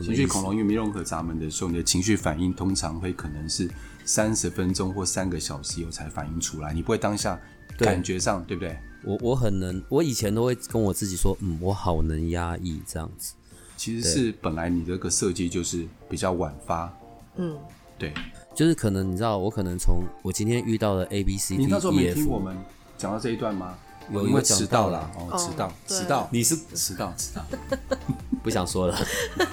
[0.00, 3.68] 情绪恐龙因为没任何闸门的时候，你的情绪反应通常会可能是
[4.04, 7.38] 三十分钟或三个小时以后才反应出来，你不会当下
[7.76, 8.76] 感觉上，对不对？
[9.04, 13.34] 我我很能，我以前都会跟我自己说，嗯，我好能压抑这样子。
[13.76, 16.92] 其实是本来你这个设计就是比较晚发，
[17.36, 17.58] 嗯，
[17.98, 18.14] 对。
[18.54, 22.56] 就是可能你知道，我可能从我今天遇到了 A B C D 你那时候 E 没听 F，我们
[22.98, 23.76] 讲到这一段吗？
[24.10, 27.44] 有因为有讲到迟到了哦，哦迟到，迟到，你是迟到，迟到。
[28.42, 28.98] 不想说了。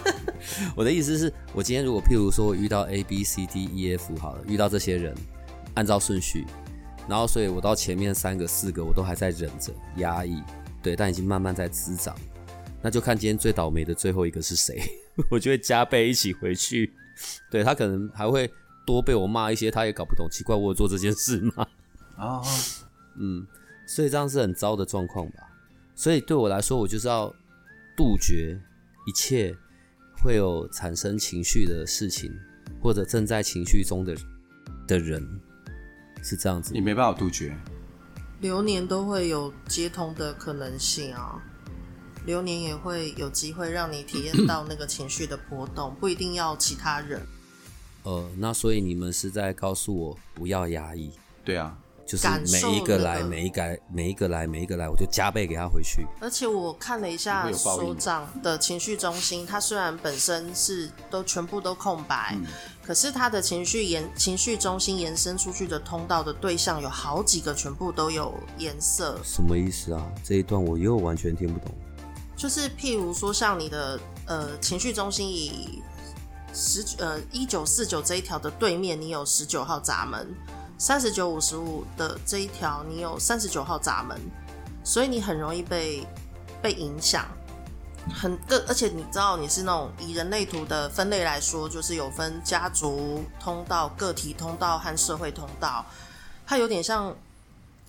[0.75, 5.15] 我的意思是我今天如果譬如说我遇到 A B C D E F 好了，遇到这些人，
[5.75, 6.45] 按照顺序，
[7.07, 10.41] 然后所以我到前面三个四个我都还在忍着压抑，
[10.81, 12.15] 对，但已经慢慢在滋长。
[12.81, 14.81] 那就看今天最倒霉的最后一个是谁，
[15.29, 16.91] 我就会加倍一起回去。
[17.51, 18.49] 对他可能还会
[18.89, 21.67] 多被我骂一些，他也搞不懂，奇怪我有做这件事吗？
[22.17, 22.41] 啊，
[23.21, 23.45] 嗯
[23.87, 25.43] 所以这样是很糟的状况吧。
[25.95, 27.31] 所以对我来说，我就是要
[27.95, 28.59] 杜绝
[29.05, 29.55] 一切
[30.23, 32.31] 会有产生情绪的事情，
[32.81, 34.17] 或者正在情绪中的
[34.87, 35.21] 的人，
[36.23, 36.81] 是这样子你。
[36.81, 37.55] 没办法杜绝。
[38.41, 41.39] 流年都会有接通的可能性啊。
[42.25, 47.21] 流年也会有机会让你体验到那个情绪的波动，不一定要其他人。
[48.03, 51.11] 呃，那所以你们是在告诉我不要压抑，
[51.43, 56.07] 对啊，就是每一个来，那个每一个来，每一个来，每一个来，我就加倍给他回去。
[56.19, 62.45] 而且我看了一下所长的情绪中心，他虽然本身是都全部都空白，嗯
[62.81, 69.19] 可是他的情绪延情绪中心延伸出去的通道的对象有好几个，全部都有颜色。
[69.23, 70.11] 什么意思啊？
[70.23, 71.71] 这一段我又完全听不懂。
[72.35, 75.83] 就是譬如说，像你的呃情绪中心以
[76.53, 80.25] 十呃一九四九这一条的对面，你有十九号闸门；
[80.77, 84.19] 三十九五十五的这一条，你有三十九号闸门，
[84.83, 86.05] 所以你很容易被
[86.61, 87.25] 被影响。
[88.11, 95.85] 很个，而且你知道你是那种以人类图的分类来说，就是有分家族通道、个体通道和社会通道，
[96.47, 97.15] 它有点像，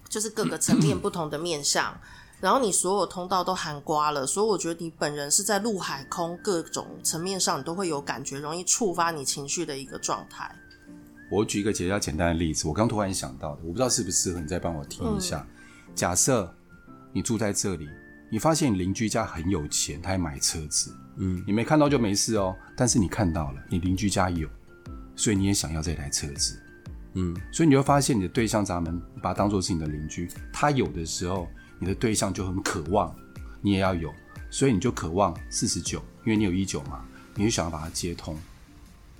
[0.08, 1.96] 就是各个层面不同的面向。
[2.40, 10.50] 然后你所有通道都含刮了，所以我觉得你本人是在陆海空各种层面上，你都会有感觉，容易触发你情绪的一个状态。
[11.30, 15.46] 我举一个比较简单的例子，我刚突然想到的，我不知道适不适合，你再帮我听一下。
[15.94, 16.52] 假设
[17.12, 17.88] 你住在这里，
[18.30, 24.48] 你发现你邻居家很有钱，他还买车子，嗯，你没看到就没事哦，但是你看到了，你邻居家有，
[25.14, 26.60] 所以你也想要这台车子，
[27.14, 31.46] 嗯，所以你会发现你的对象咱们，把它当做是你的邻居，他有的时候，
[31.80, 33.12] 你的对象就很渴望，
[33.60, 34.12] 你也要有，
[34.50, 37.04] 所以你就渴望四十九，因为你有一九嘛，
[37.34, 38.36] 你就想要把它接通，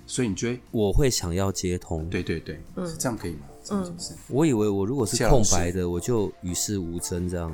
[0.05, 3.47] 所以你觉得我会想要接通，对对对，是这样可以吗？
[3.63, 4.13] 这么解释？
[4.27, 7.51] 我以为我如果是空白的，我就与世无争这样。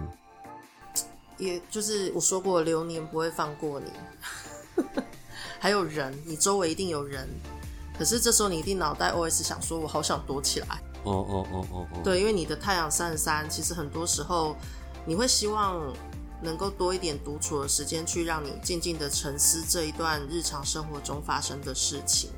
[1.37, 4.83] 也就是我说过，流年不会放过你。
[5.59, 7.27] 还有人，你周围一定有人，
[7.97, 10.67] 可是这时候你一定脑袋 OS 想说，我好想躲起来。
[11.03, 14.55] 哦哦哦哦哦，对，因为你的太阳三十三，其实很多时候
[15.07, 15.93] 你会希望
[16.43, 22.29] 能够多一点独处的时间，去让你静静的沉思这一段日常生活中发生的事情。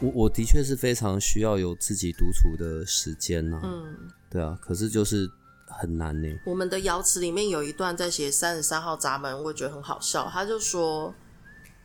[0.00, 5.28] 我我的确是非常需要有自己独处的时间呐、嗯，对啊，可是就是
[5.66, 6.28] 很难呢。
[6.46, 10.26] 我们的瑶词里面有一段在写三十三号闸门，我觉得很好笑。
[10.32, 11.12] 他就说，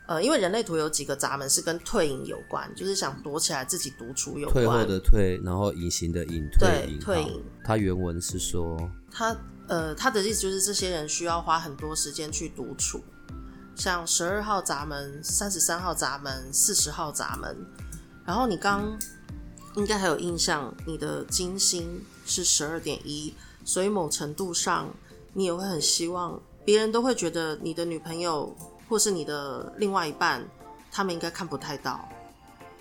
[0.07, 4.53] 呃，因为人类图有几个闸门是跟退隐有关，就是想躲起来自己独处有关。
[4.53, 6.99] 退后的退，然后隐形的隐，退隐。
[6.99, 8.77] 退隐他原文是说，
[9.11, 9.35] 他
[9.67, 13.01] 呃，他的意思就是这些人需要花很多时间去独处，
[13.75, 17.55] 像十二号闸门、三十三号闸门、四十号闸门。
[18.25, 18.97] 然后你刚
[19.75, 23.33] 应该还有印象，你的金星是十二点一，
[23.65, 24.89] 所以某程度上
[25.33, 28.55] 你也会很希望别人都会觉得你的女朋友
[28.87, 30.45] 或是你的另外一半，
[30.91, 32.07] 他们应该看不太到，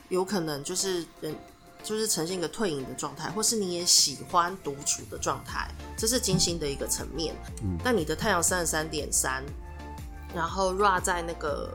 [0.08, 1.34] 有可能就是人
[1.82, 5.68] 就是呈现一个退隐的状态，或是你也喜欢独处的状态，
[6.02, 7.32] 这是金星的一个层面。
[7.62, 9.40] 嗯，但你的太阳三十三点三，
[10.34, 11.72] 然后 Ra 在那个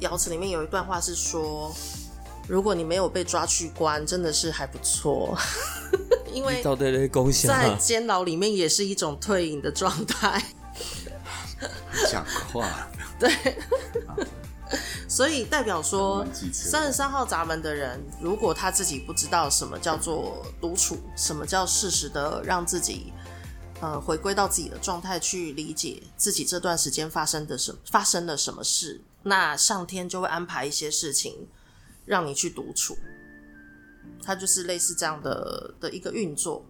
[0.00, 1.74] 瑶池里面有一段话是说，
[2.46, 5.34] 如果你没有被抓去关，真的是还不错，
[6.30, 6.62] 因为
[7.46, 10.44] 在监牢里面也是一种退隐的状态。
[12.10, 12.22] 讲
[12.52, 12.68] 话。
[13.18, 13.32] 对，
[15.08, 16.22] 所以代表说
[16.52, 23.10] 三十三号闸门的人，如果他自己不知道什么叫做独处，什么叫适时的让自己
[23.80, 31.46] 呃回归到自己的状态，去理解自己这段时间发生的什发生了什么事，那上天就会安排一些事情
[32.04, 32.96] 让你去独处。
[34.22, 36.64] 它就是类似这样的的一个运作。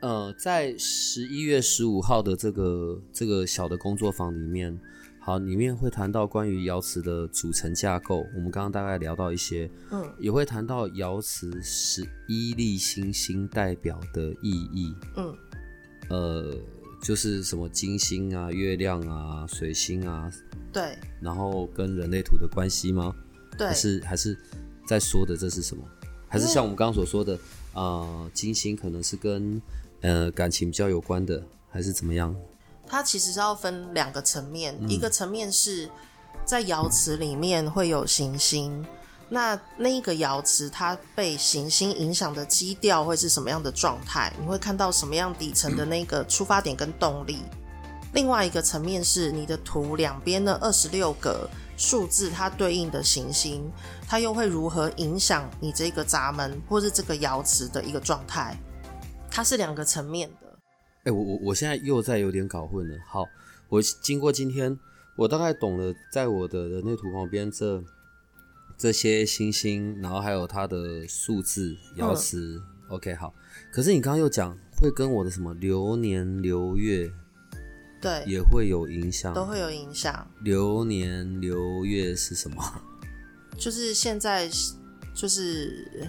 [0.00, 4.78] 呃，在十一月十五号的这个这个小的工作坊里面，
[5.18, 8.24] 好，里面会谈到关于瑶池的组成架构。
[8.36, 14.94] 我们刚刚大概聊到一些，嗯，也会谈到瑶池十一粒星星代表的意义。
[15.16, 15.36] 嗯，
[16.08, 16.54] 呃，
[17.02, 20.30] 就是什么金星啊、月亮啊、水星啊，
[20.72, 23.14] 对然后跟人类图的关系吗？
[23.56, 24.38] 对还是还是
[24.86, 25.82] 在说的这是什么？
[26.28, 27.38] 还是像我们刚刚所说的，
[27.72, 29.60] 呃，金星可能是跟
[30.02, 32.34] 呃感情比较有关的，还是怎么样？
[32.86, 35.88] 它其实是要分两个层面，一个层面是
[36.44, 38.84] 在瑶池里面会有行星，
[39.28, 44.32] 那那一个瑶池它被行星影响的基调会是什么样的状态？
[44.40, 47.38] 你会看到什么样底层的那个出发点跟动力？
[48.14, 53.70] 另外一个层面是你的图两边的二十六个数字，它对应的行星，
[54.08, 58.56] 它又会如何影响你这个闸门或是这个瑶池的一个状态？
[59.30, 60.58] 它是两个层面的。
[61.04, 62.96] 哎、我我我现在又在有点搞混了。
[63.06, 63.24] 好，
[63.68, 64.74] 我经过今天，
[65.16, 67.78] 我大概懂了，在我的人类图旁边这
[68.78, 72.62] 这些星星，然后还有它的数字瑶池。
[72.88, 73.34] OK，好。
[73.72, 77.10] 可是你刚刚又讲会跟我的什么流年流月
[78.00, 80.30] 对，也会有影响，都会有影响。
[80.42, 82.82] 流年流月是什么？
[83.58, 84.48] 就是现在，
[85.12, 86.08] 就是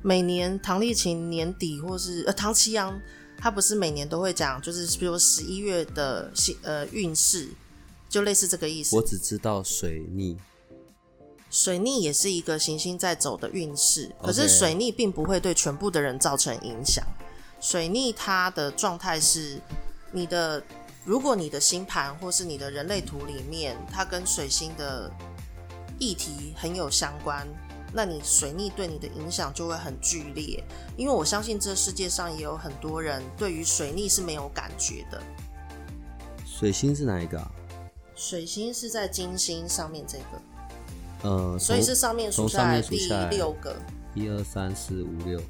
[0.00, 2.96] 每年唐立琴年底或是呃唐奇阳，
[3.36, 7.48] 他不是每年都会讲，就是比如十一月的星呃运势，
[8.08, 9.02] 就类似这个意思我。
[9.02, 10.38] 只知道水逆。
[11.54, 17.06] 水逆也是一个行星在走的运势，可是水逆并不会对全部的人造成影响。
[17.60, 19.60] 水逆它的状态是
[20.10, 20.60] 你的，
[21.04, 25.08] 如果你的星盘或是你的人类图里面，它跟水星的
[26.00, 27.46] 议题很有相关，
[27.92, 30.60] 那你水逆对你的影响就会很剧烈。
[30.96, 35.22] 因为我相信这世界上也有很多人对于水逆是没有感觉的。
[36.44, 37.48] 水星是哪一个啊？
[38.16, 40.42] 水星是在金星上面这个，
[41.24, 43.74] 呃，所以是上面数下来第六个。
[44.14, 45.40] 一二三四五六。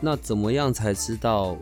[0.00, 1.56] 那怎么样才知道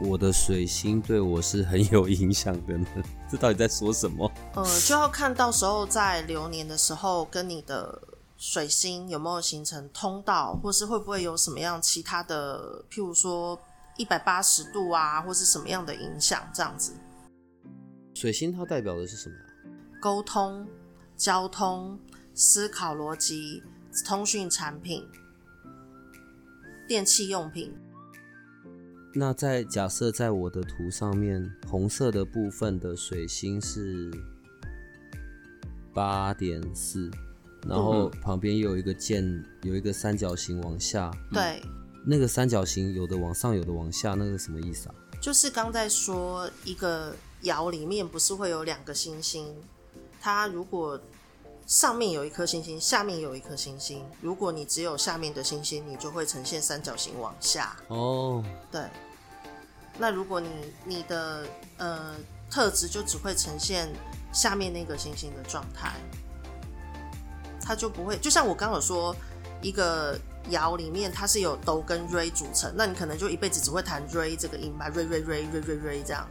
[0.00, 2.86] 我的水星对我是很有影响的呢？
[3.30, 4.30] 这到底在说什么？
[4.54, 8.00] 呃，就要看到时候在流年的时候，跟你的
[8.36, 13.58] 水星有没有形成通道，或是会不会有什么样其他的，譬如说
[13.96, 16.92] 一百八十度啊，或是什么样的影响，这样子。
[18.14, 19.42] 水星它代表的是什么呀？
[20.00, 20.66] 沟通、
[21.16, 21.98] 交通、
[22.42, 23.62] 思考逻辑、
[24.06, 25.06] 通讯产品、
[26.88, 27.70] 电器用品。
[29.14, 34.10] 那在假设在我的图上面，红色的部分的水星是
[35.92, 37.10] 八点四，
[37.68, 41.10] 然后旁边又有一个箭，有一个三角形往下。
[41.30, 41.62] 对，
[42.06, 44.94] 那个三角形有的往上，有的往下，那个什么意思啊？
[45.20, 49.54] 就是刚在说一个爻里面不是会有两个星星，
[50.18, 50.98] 它如果
[51.70, 57.76] 上面有一颗星星，下面有一颗星星，如果你只有下面的星星，你就会呈现三角形往下。
[57.86, 58.82] 哦，对，
[59.96, 60.48] 那如果你
[60.84, 61.46] 你的
[61.78, 62.16] 呃
[62.50, 63.88] 特质就只会呈现
[64.32, 65.92] 下面那个星星的状态，
[67.62, 69.14] 它就不会就像我刚刚有说，
[69.62, 70.18] 一个
[70.50, 76.28] 爻里面它是有哆跟瑞组成，那你可能就一辈子只会弹瑞这个音吧，瑞瑞瑞瑞瑞瑞这样。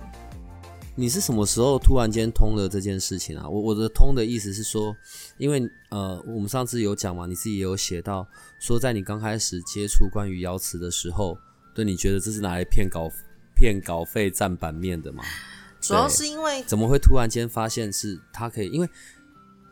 [1.00, 3.48] 你是什么时候突然间通了这件事情啊？
[3.48, 4.94] 我我的通的意思是说，
[5.38, 8.28] 因为呃，我们上次有讲嘛，你自己也有写到，
[8.60, 11.38] 说在你刚开始接触关于爻辞的时候，
[11.74, 13.10] 对你觉得这是拿来骗稿
[13.56, 15.24] 骗稿费占版面的吗？
[15.80, 18.68] 主要是因为怎么会突然间发现是他可以？
[18.68, 18.90] 因为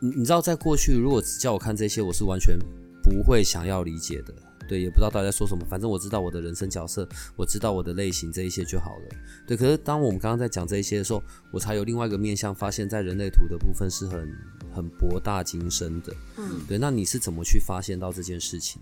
[0.00, 2.58] 你你知道，在过去如果只叫我看这些，我是完全
[3.02, 4.32] 不会想要理解的。
[4.68, 9.04] 对，也不知道大家说什么，反正我知道我的人生角色，我知道我的类型这一些就好了。
[9.46, 14.30] 对，可是当我们刚刚在讲这一些的时候，我才有另外一个面向，发现在人类图的部分是很
[14.74, 16.14] 很博大精深的。
[16.36, 18.80] 嗯，对，那你是怎么去发现到这件事情？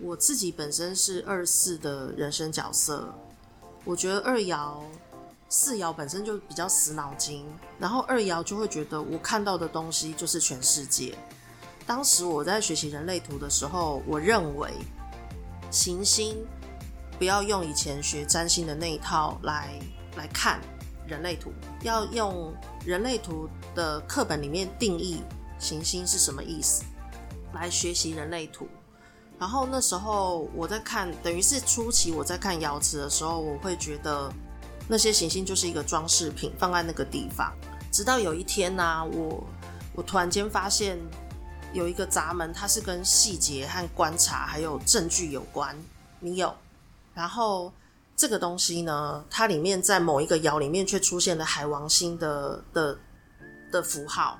[0.00, 3.14] 我自己本身是二四的人生角色，
[3.84, 4.80] 我觉得二爻、
[5.48, 7.44] 四爻本身就比较死脑筋，
[7.78, 11.14] 然后二爻就会觉得我看到的东西就是全世界。
[11.86, 14.70] 当时我在学习人类图的时候，我认为。
[15.70, 16.36] 行星
[17.18, 19.78] 不要用以前学占星的那一套来
[20.16, 20.60] 来看
[21.06, 21.52] 人类图，
[21.82, 22.54] 要用
[22.84, 25.22] 人类图的课本里面定义
[25.58, 26.84] 行星是什么意思
[27.52, 28.66] 来学习人类图。
[29.38, 34.32] 然后那时候我在看，等于是初期我在看瑶池的时候，我会觉得
[34.88, 37.52] 那些行星就是一个装饰品，放在那个地方。
[37.92, 39.44] 直到有一天呢，我
[39.94, 40.98] 我突然间发现。
[41.72, 45.76] 有一个闸门，它是跟细节和观察还有证据有关。
[46.20, 46.54] 你有，
[47.14, 47.72] 然后
[48.16, 52.98] 这个东西呢，它里面在某一个窑里面却出现了海王星的的
[53.70, 54.38] 的符号。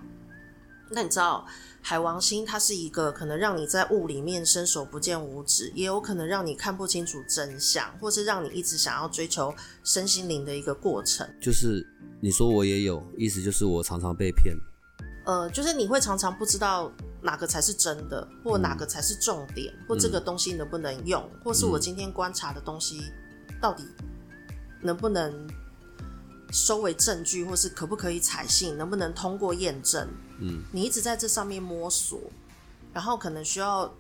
[0.91, 1.47] 那你知道
[1.83, 9.55] 海王星它是一个可能让你在雾里面伸手不见五指，也有可能让你看不清楚真相，或是让你一直想要追求
[9.85, 11.29] 身心灵的一个过程。
[11.41, 11.87] 就是
[12.21, 14.57] 你说我也有，意思就是我常常被骗。
[15.29, 16.91] 呃，就是你会常常不知道。
[17.21, 23.11] 哪个才是真的，或哪个才是重点，或这个东西能不能用，或是我今天观察的东西
[23.61, 23.85] 到底
[24.81, 25.35] 能不能
[26.53, 30.09] 收为证据，或是可不可以采信，能不能通过验证？
[30.39, 32.21] 嗯，你一直在这上面摸索，
[32.93, 33.93] 然后可能需要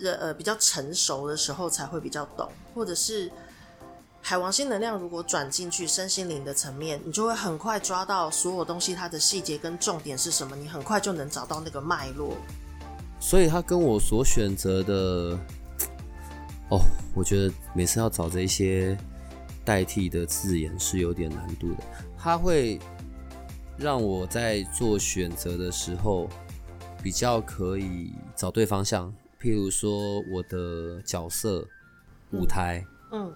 [0.00, 3.30] 呃呃比较成熟的时候才会比较懂，或者是。
[4.28, 12.36] 海王星能量如果转进去身心灵的层面，你就会很快抓到所有东西它的细节跟重点是什么，你很快就能找到那个脉络。
[13.18, 14.94] 所以，他跟我所选择的，
[16.68, 16.78] 哦，
[17.14, 18.94] 我觉得每次要找这些
[19.64, 21.78] 代替的字眼是有点难度的。
[22.18, 22.78] 他会
[23.78, 26.28] 让我在做选择的时候
[27.02, 29.10] 比较可以找对方向，
[29.40, 31.66] 譬如说我的角色、
[32.32, 33.32] 舞台，嗯。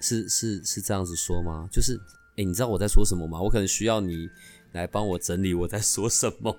[0.00, 1.68] 是是是这样子说吗？
[1.70, 2.00] 就是，
[2.36, 3.40] 哎，你知道我在说什么吗？
[3.40, 4.28] 我可能需要你
[4.72, 6.56] 来帮我整理我在说什么。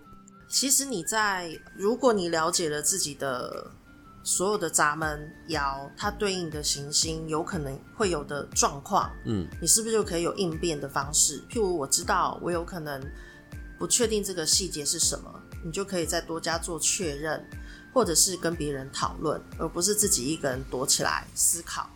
[0.47, 3.71] 其实你在，如果你了解了自己的
[4.23, 11.41] 所有的闸门爻，它对应的行星有可能会有的状况，嗯，你是不是就可以有应变的方式？
[11.49, 13.01] 譬如我知道我有可能
[13.79, 15.33] 不确定这个细节是什么，
[15.63, 17.43] 你就可以再多加做确认，
[17.93, 21.89] 或者是跟别人讨论，而不是自己一个人躲起来思考。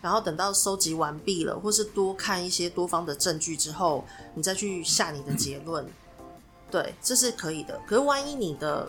[0.00, 5.84] 然后等到收集完毕了，或是多看一些多方的证据之后，你再去下你的结论。
[6.70, 7.80] 对，这是可以的。
[7.86, 8.88] 可是万一你的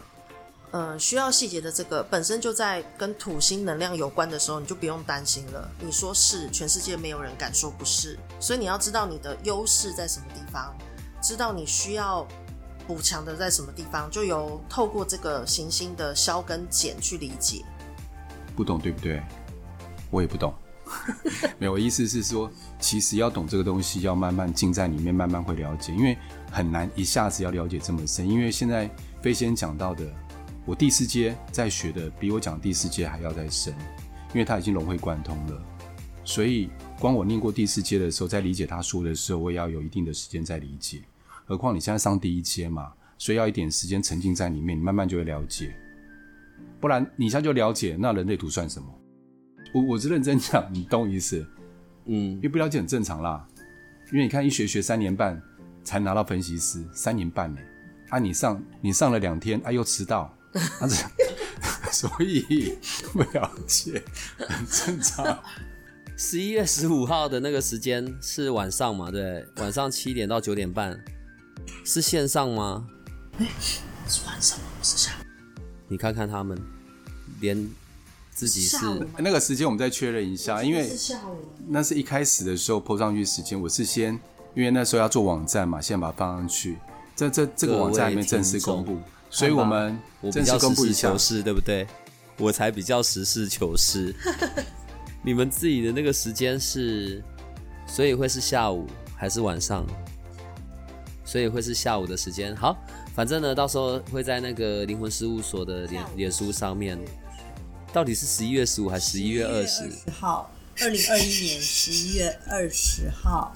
[0.72, 5.70] 呃需要细节的这个本身就在跟土星能量有关的时候，你就不用担心了。
[5.80, 8.18] 你说是，全世界没有人敢说不是。
[8.40, 10.76] 所以你要知道你的优势在什么地方，
[11.22, 12.28] 知道你需要
[12.86, 17.64] 补强的在什么地方，就由透过这个行星的消跟减去理解。
[18.56, 19.22] 不懂对不对？
[20.10, 20.54] 我也不懂。
[21.60, 26.18] 没有，我意思是说，其实要懂这个东西，要慢慢浸在里面，慢慢会了解，因为
[26.52, 28.28] 很难一下子要了解这么深。
[28.28, 28.90] 因为现在
[29.22, 30.06] 飞仙讲到的，
[30.66, 33.74] 我第四阶在学的，比我讲第四阶还要再深，
[34.34, 35.62] 因为他已经融会贯通了。
[36.24, 36.70] 所以，
[37.00, 41.02] 光我念过第四阶的时候，在理解他说的时候，我也要有一定的时间在理解。
[41.46, 45.74] 何况你现在上第一阶嘛，所以要一点时间沉浸在里面，你慢慢就会了解。
[46.82, 48.88] 不然你一下就了解，那人类图算什么？
[49.74, 51.46] 我我是认真讲，你懂意思？
[52.06, 53.46] 嗯，因为不了解很正常啦。
[54.12, 55.42] 因为你看一学学三年半
[55.84, 57.60] 才拿到分析师，三年半呢，
[58.10, 60.34] 啊，你上你上了两天，啊又迟到，
[60.80, 60.96] 啊这，
[61.92, 62.78] 所以
[63.12, 64.02] 不了解
[64.38, 65.38] 很正常。
[66.16, 69.12] 十一月十五号的那个时间是晚上嘛？
[69.12, 70.98] 对，晚上七点到九点半，
[71.84, 72.88] 是线上吗？
[73.40, 73.46] 哎，
[74.08, 74.66] 是晚上吗？
[74.80, 75.12] 不是下。
[75.90, 76.58] 你看看他们，
[77.42, 77.70] 连。
[78.38, 78.78] 自己是
[79.18, 81.38] 那个时间，我们再确认一下，因为是下午。
[81.70, 84.14] 那是一开始的时候 PO 上去时间，我是先
[84.54, 86.78] 因为那时候要做网站嘛，先把它放上去。
[87.16, 89.00] 这这这个网站还没正式公布，
[89.32, 91.18] 所以我们我比正式较公布一下实事求。
[91.18, 91.88] 是，对不对？
[92.38, 94.14] 我才比较实事求是。
[95.26, 97.24] 你们自己的那个时间是，
[97.88, 98.86] 所以会是下午
[99.16, 99.84] 还是晚上？
[101.26, 102.56] 所以会是下午的时间。
[102.56, 102.78] 好，
[103.16, 107.00] 反正呢，到时候会在那个灵魂事务所的脸脸书上面，
[107.94, 109.90] 到底是十一月十五还是十一月二十？
[110.12, 113.56] 号，二零二一年十一月二十号，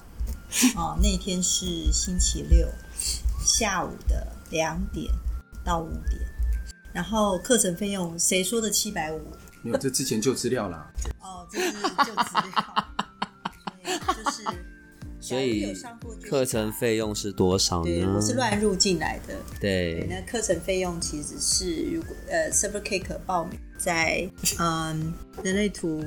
[0.74, 2.66] 哦，那天是星期六
[3.44, 5.12] 下午的两点
[5.64, 6.20] 到五点，
[6.92, 9.20] 然后课程费用谁说的七百五？
[9.62, 10.90] 没有，这之前就资料啦。
[11.20, 12.88] 哦，这是就资料，
[13.82, 14.42] 对，就是
[15.22, 15.72] 所以
[16.28, 18.20] 课程费用是多少对，呢我？
[18.20, 19.34] 是乱入进来的。
[19.60, 25.14] 对，对，那课程费用其实是如果呃 Server Cake 报名在嗯
[25.44, 26.04] 人类图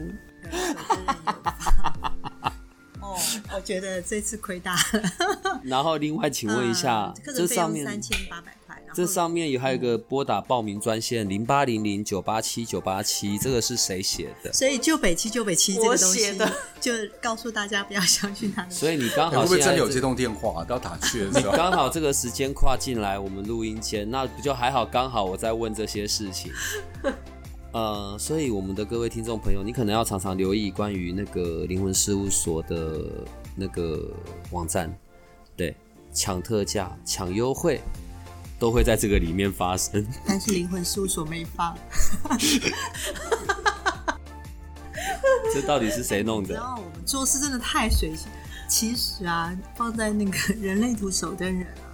[3.01, 3.17] 哦，
[3.55, 5.61] 我觉得这次亏大了。
[5.63, 8.53] 然后另外请问一下，嗯课这上面程费用三千八百
[8.95, 14.53] 这上面有还有一个拨打报名专线零八零零九八七九八七，这个是谁写的？
[14.53, 18.69] 所以旧北七旧北七这我个东西写的，就告诉大家不要相信他的。
[18.71, 21.51] 所以你刚会好不会真的有接通电话、到打去的时候？
[21.57, 24.85] 刚好这个时间跨进来我们录音间，那不就还好？
[24.85, 26.53] 刚好我在问这些事情。
[27.73, 34.09] 呃，所以我们的各位听众朋友，你可能要常常留意关于那个灵魂事务所的那个
[34.51, 34.97] 网站，
[35.57, 35.75] 对，
[36.13, 37.81] 抢特价、抢优惠，
[38.59, 40.05] 都会在这个里面发生。
[40.25, 41.77] 但是灵魂事务所没放，
[45.53, 46.55] 这到底是谁弄的？
[46.55, 48.27] 然后我们做事真的太随性。
[48.67, 51.93] 其实啊，放在那个人类图守灯人啊，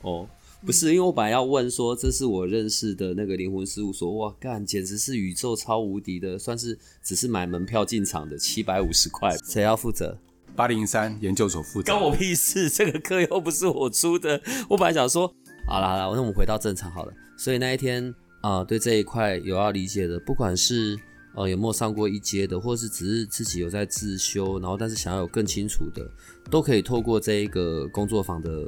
[0.00, 0.26] 哦，
[0.64, 10.18] 不是，因为我本来要问说，这是我认识的那个灵魂事务所，哇，干，简直是宇宙超无敌的，算是只是买门票进场的七百五十块，谁要负责？
[10.56, 11.92] 八零三研究所负责。
[11.92, 14.40] 关我屁事，这个课又不是我出的。
[14.70, 15.32] 我本来想说，
[15.68, 17.12] 好了好了，那我们回到正常好了。
[17.36, 18.08] 所以那一天
[18.40, 20.98] 啊、呃对这一块有要理解的，不管是
[21.34, 26.10] 呃有没有上过一阶的，或是只是自己有在自修，然后但是想要有更清楚的，
[26.50, 28.66] 都可以透过这一个工作坊的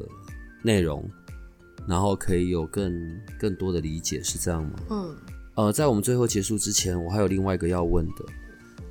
[0.63, 1.09] 内容，
[1.89, 2.93] 然后可以有更
[3.39, 4.71] 更多的理解，是这样吗？
[4.91, 5.17] 嗯，
[5.55, 8.25] 呃，在我们最后结束之前，我还有另外一个要问的。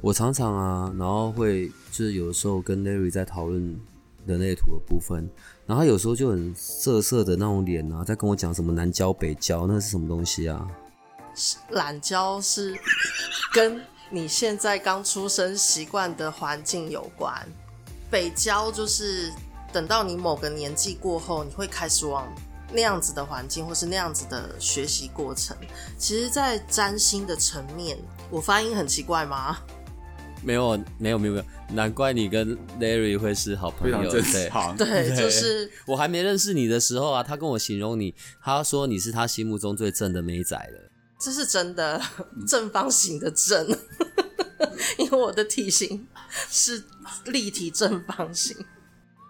[0.01, 3.77] 我常常啊，然后会就是有的时候跟 Larry 在讨论
[4.25, 5.29] 人类图的部分，
[5.69, 10.67] 然后他有时候就很涩涩的那种脸啊，在跟我讲什么南郊北郊，那是什么东西啊？
[11.69, 12.75] 懒郊是
[13.53, 17.47] 跟你现在刚出生习惯的环境有关，
[18.09, 19.31] 北郊就是
[19.71, 22.27] 等到你某个年纪过后，你会开始往
[22.73, 25.55] 那样子的环境或是那样子的学习过程。
[25.99, 27.95] 其实，在占星的层面，
[28.31, 29.59] 我发音很奇怪吗？
[30.43, 34.49] 没有，没有，没有，没有，难怪你跟 Larry 会是好朋友，非常正对。
[34.49, 34.77] 常。
[34.77, 40.89] 对，就是我还没认识你的时候啊，他跟我形容你，他说你是他心目中最正的美仔了。
[41.19, 42.01] 这是真的
[42.47, 43.67] 正方形的正，
[44.97, 46.07] 因为我的体型
[46.49, 46.81] 是
[47.25, 48.55] 立体正方形。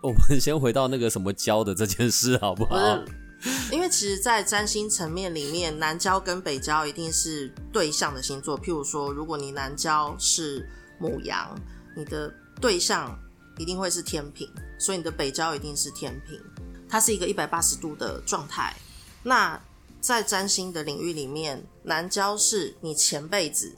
[0.03, 2.95] 我们先回到那个什么交的这件事好不不好？
[3.41, 8.57] 是，因为其实，在占星层面里面，南交跟北交一定是对象的星座。
[8.59, 10.69] 譬如说，如果你南交是
[10.99, 11.55] 母羊，
[11.95, 12.31] 你的
[12.61, 13.17] 对象
[13.57, 14.47] 一定会是天平，
[14.77, 16.39] 所以你的北交一定是天平，
[16.87, 18.75] 它是一个一百八十度的状态。
[19.23, 19.59] 那
[19.99, 23.75] 在占星的领域里面，南交是你前辈子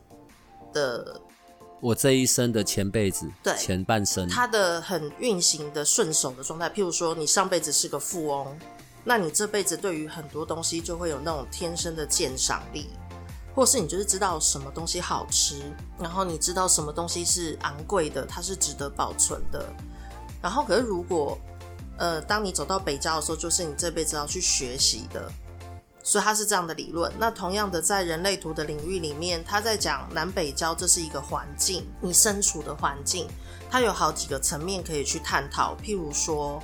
[0.72, 1.20] 的
[1.80, 6.70] 我这一生的前辈子，对前半生，它的很运行的顺手的状态。
[6.70, 8.56] 譬如说，你上辈子是个富翁，
[9.04, 12.86] 那你这辈子对于很多东西就会有那种天生的鉴赏力，
[13.54, 19.66] 或是你就是知道什么东西好吃，然后你知道什么东西是昂贵的，它是值得保存的。
[20.42, 21.38] 然后，可是如果
[21.98, 25.32] 呃，当你走到北郊的时候，就是你这辈子要去学习的。
[26.04, 27.14] 所以它是这样的理论。
[27.20, 33.28] 那同样的，在人类图的领域里面，他在讲南北交，这是一个环境，你身处的环境，
[33.70, 35.76] 它有好几个层面可以去探讨。
[35.76, 36.60] 譬如说，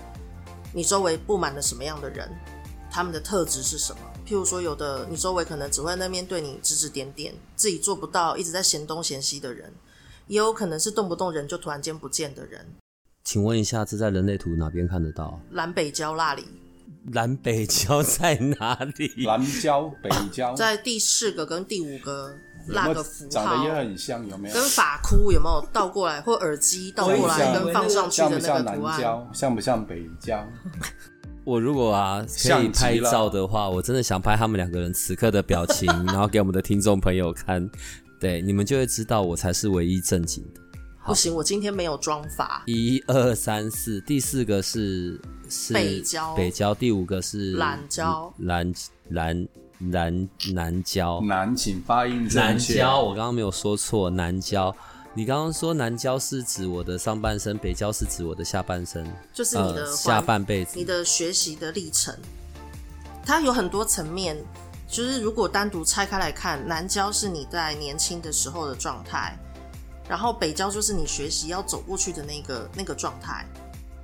[0.73, 2.27] 你周围布满了什么样的人，
[2.89, 3.99] 他们的特质是什么？
[4.27, 9.71] 譬如说，有的你周围可能只会在那边对你指指点点，自己做不到，一直在嫌东嫌西的人，
[10.27, 12.65] 也有可能是动不动人就突然间不见的人。
[13.23, 15.39] 请问一下，这在人类图哪边看得到？
[15.51, 16.45] 南北交那里，
[17.05, 19.25] 南北交在哪里？
[19.25, 22.33] 南交、北交， 在第四个跟第五个
[22.67, 24.53] 那个符号长得也很像，有没有？
[24.53, 28.99] 跟法箍有没有倒过来，或耳机倒过来跟放上去的那像不像个图案？
[28.99, 29.29] 南郊？
[29.33, 30.45] 像不像北郊？
[31.47, 37.65] 我如果啊可以拍照的话，我真的想拍他们两个人此刻的表情，然后给我们的听众朋友看，
[38.19, 40.59] 对，你们就会知道我才是唯一正经的。
[41.05, 42.63] 不行，我今天没有妆法。
[42.65, 45.17] 一二三四，第四个是
[45.47, 48.73] 是北郊北郊，第五个是懒胶蓝
[49.11, 49.47] 蓝
[49.91, 52.59] 蓝南郊，南，请发音正南。
[52.59, 54.75] 郊，我刚刚没有说错，南郊。
[55.17, 59.03] 你刚刚说南郊是指我的上半身，北郊是指我的下半身，
[59.33, 60.85] 就是你的呃、下半辈子你。
[60.85, 62.15] 的学习的历程，
[63.25, 64.37] 它有很多层面。
[64.87, 69.35] 就是如果单独拆开来看，南郊是你在年轻的时候的状态，
[70.07, 73.43] 然后北郊就是你学习要走过去的那个那个状态。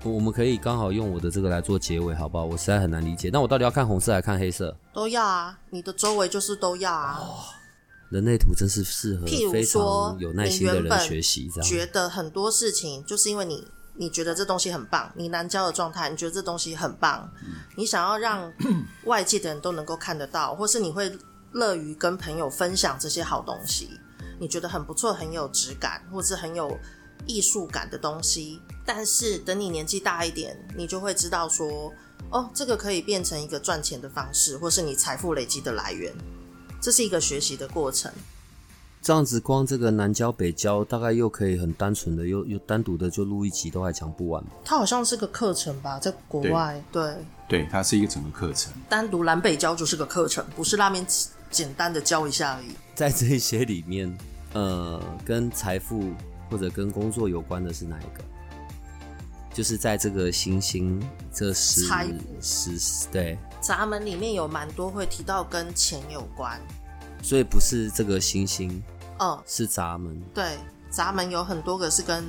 [0.02, 2.46] 我们可以刚好用我的这个来做结尾，好不好？
[2.46, 3.30] 我实在很难理解。
[3.32, 4.76] 那我到底要看红色还是看黑色？
[4.92, 7.22] 都要啊，你的周围就是都要啊。
[8.14, 11.68] 人类图真是适合譬如非说常有耐你心的人原本学习，这样。
[11.68, 17.28] 觉得很多事情就是因为你你觉得这东西很棒，你南郊的状态，你觉得这东西很棒，
[17.76, 18.54] 你想要让
[19.06, 21.12] 外界的人都能够看得到，或是你会
[21.54, 23.90] 乐于跟朋友分享这些好东西，
[24.40, 26.78] 你觉得很不错，很有质感，或是很有
[27.26, 28.62] 艺术感的东西。
[28.86, 31.92] 但是等你年纪大一点，你就会知道说，
[32.30, 36.14] 哦，这个可以变成一个赚钱的方式，或是你财富累积的来源。
[36.84, 38.12] 这是一个学习的过程。
[39.02, 44.44] 这样子，光这个南郊北郊，大概又可以很单纯的，又又单独的就录一集，都还讲不完。
[44.66, 47.16] 它好像是个课程吧，在国外，对，
[47.48, 48.74] 对，它是一个整个课程。
[48.90, 51.06] 单独南北郊就是个课程，不是拉面
[51.50, 52.68] 简单的教一下而已。
[52.96, 54.18] 在这些里面，
[54.52, 56.12] 呃，跟财富
[56.50, 58.24] 或者跟工作有关的是哪一个？
[59.54, 61.00] 就是在这个星星
[61.32, 62.08] 这十财
[62.42, 66.60] 十对，闸门里面有蛮多会提到跟钱有关，
[67.22, 68.84] 所以不是这个星星，
[69.20, 70.22] 嗯，是闸门。
[70.34, 70.58] 对，
[70.92, 72.26] 闸门有很多个是跟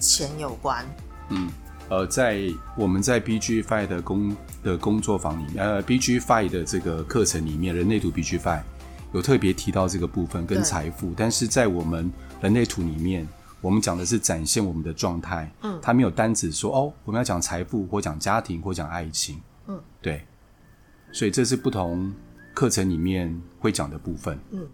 [0.00, 0.84] 钱有关，
[1.28, 1.48] 嗯
[1.88, 2.40] 呃，在
[2.76, 8.62] 我们在 BG Five 的工的工作坊里面，呃，BG Five 的这个课程里面，人类图 BG Five
[9.12, 13.28] 有特别提到这个部分跟财富，但是在我们人类图里面，
[13.60, 20.24] 我们讲的是展现我们的状态，嗯，他没有单指说哦，我们要讲财富或讲家庭或讲爱情，嗯，对，
[21.12, 22.12] 所以这是不同
[22.54, 24.66] 课程里面会讲的部分，嗯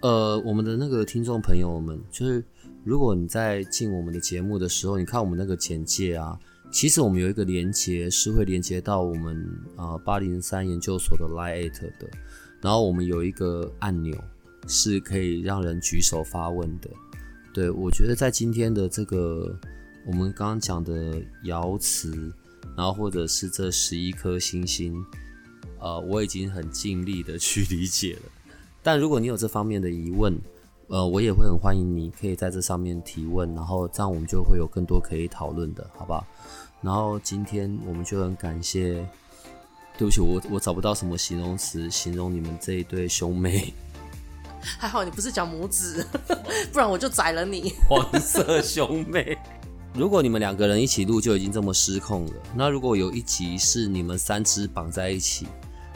[0.00, 2.42] 呃，我们的那个听众朋友们，就是
[2.84, 6.38] 如果你在进我们的节目的时候，你看我们那个简介啊，
[6.70, 9.44] 其实我们有一个连接是会连接到我们
[9.76, 12.08] 啊八零三研究所的 Line at 的，
[12.60, 14.16] 然后我们有一个按钮
[14.66, 16.88] 是可以让人举手发问的。
[17.52, 19.58] 对我觉得在今天的这个
[20.06, 22.12] 我们刚刚讲的瑶池，
[22.76, 24.94] 然后或者是这十一颗星星，
[25.78, 28.22] 呃，我已经很尽力的去理解了。
[28.82, 30.38] 但如果你有这方面的疑问，
[30.88, 36.26] 呃，我也会很欢迎你可以在这上面提问，然后这样我们就会有更多可以讨论的，好不好？
[36.80, 39.04] 然后今天我们就很感谢，
[39.98, 43.74] 对不起，我我找不到什么形容词形容你们这一对兄妹，
[44.62, 46.06] 还好你不是讲母子，
[46.72, 47.72] 不然我就宰了你。
[47.88, 49.36] 黄色兄妹。
[49.94, 55.48] 如果你们两个人一起录就已经这么失控了，那如果有一集是你们三只绑在一起，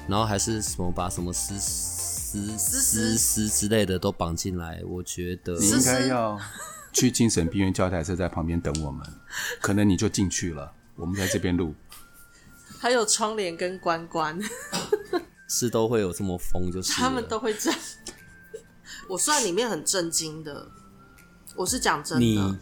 [0.08, 6.38] 然后还是什么把什么丝丝丝丝之类的都绑进来，我觉得你应该要
[6.92, 9.06] 去精神病院叫一台车在旁边等我们，
[9.60, 11.74] 可能你就进去了，我们在这边录。
[12.78, 14.38] 还有窗帘跟关关，
[15.48, 17.78] 是都会有这么疯，就是他们都会这样。
[19.08, 20.66] 我算里面很震惊的，
[21.54, 22.58] 我是讲真你的，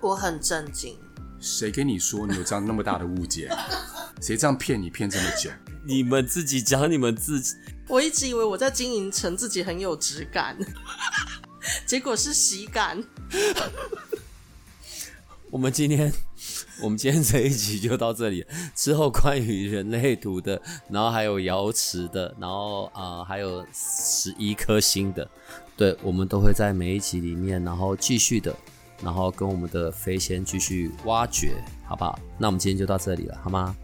[0.00, 0.98] 我很震惊。
[1.40, 3.50] 谁跟你说你有这样那么大的误解？
[4.20, 5.50] 谁这样骗你骗这么久？
[5.84, 7.56] 你们自己讲你们自己，
[7.88, 10.56] 我一直以为我在经营成自己很有质感，
[11.86, 13.02] 结果是喜感。
[15.50, 16.10] 我们今天
[16.80, 25.28] 我们今天这一集就到这里，之后关于人类图的，然后还有瑶池的，然后啊、呃还有十一颗星的，
[25.76, 28.56] 对，我们都会在每一集里面，然后继续的，
[29.02, 32.18] 然后跟我们的飞仙继续挖掘，好不好？
[32.38, 33.76] 那我们今天就到这里了，好吗？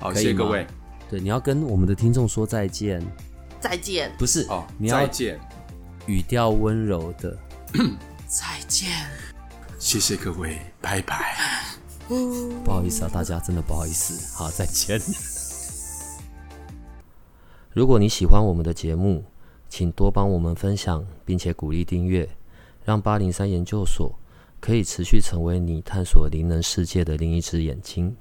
[0.00, 0.66] 好，谢谢各位。
[1.10, 3.02] 对，你要跟我们的听众说再见，
[3.60, 5.38] 再见，不是哦，你要再见，
[6.06, 7.36] 语调温柔的。
[8.26, 8.90] 再见。
[9.78, 11.36] 谢谢各位，拜拜。
[12.08, 14.36] 不好意思啊，大家真的不好意思。
[14.36, 15.00] 好，再见。
[17.72, 19.24] 如果你喜欢我们的节目，
[19.68, 22.28] 请多帮我们分享，并且鼓励订阅，
[22.84, 24.14] 让八零三研究所
[24.60, 28.16] 可以持续成为你探索灵能世界的另一只眼睛。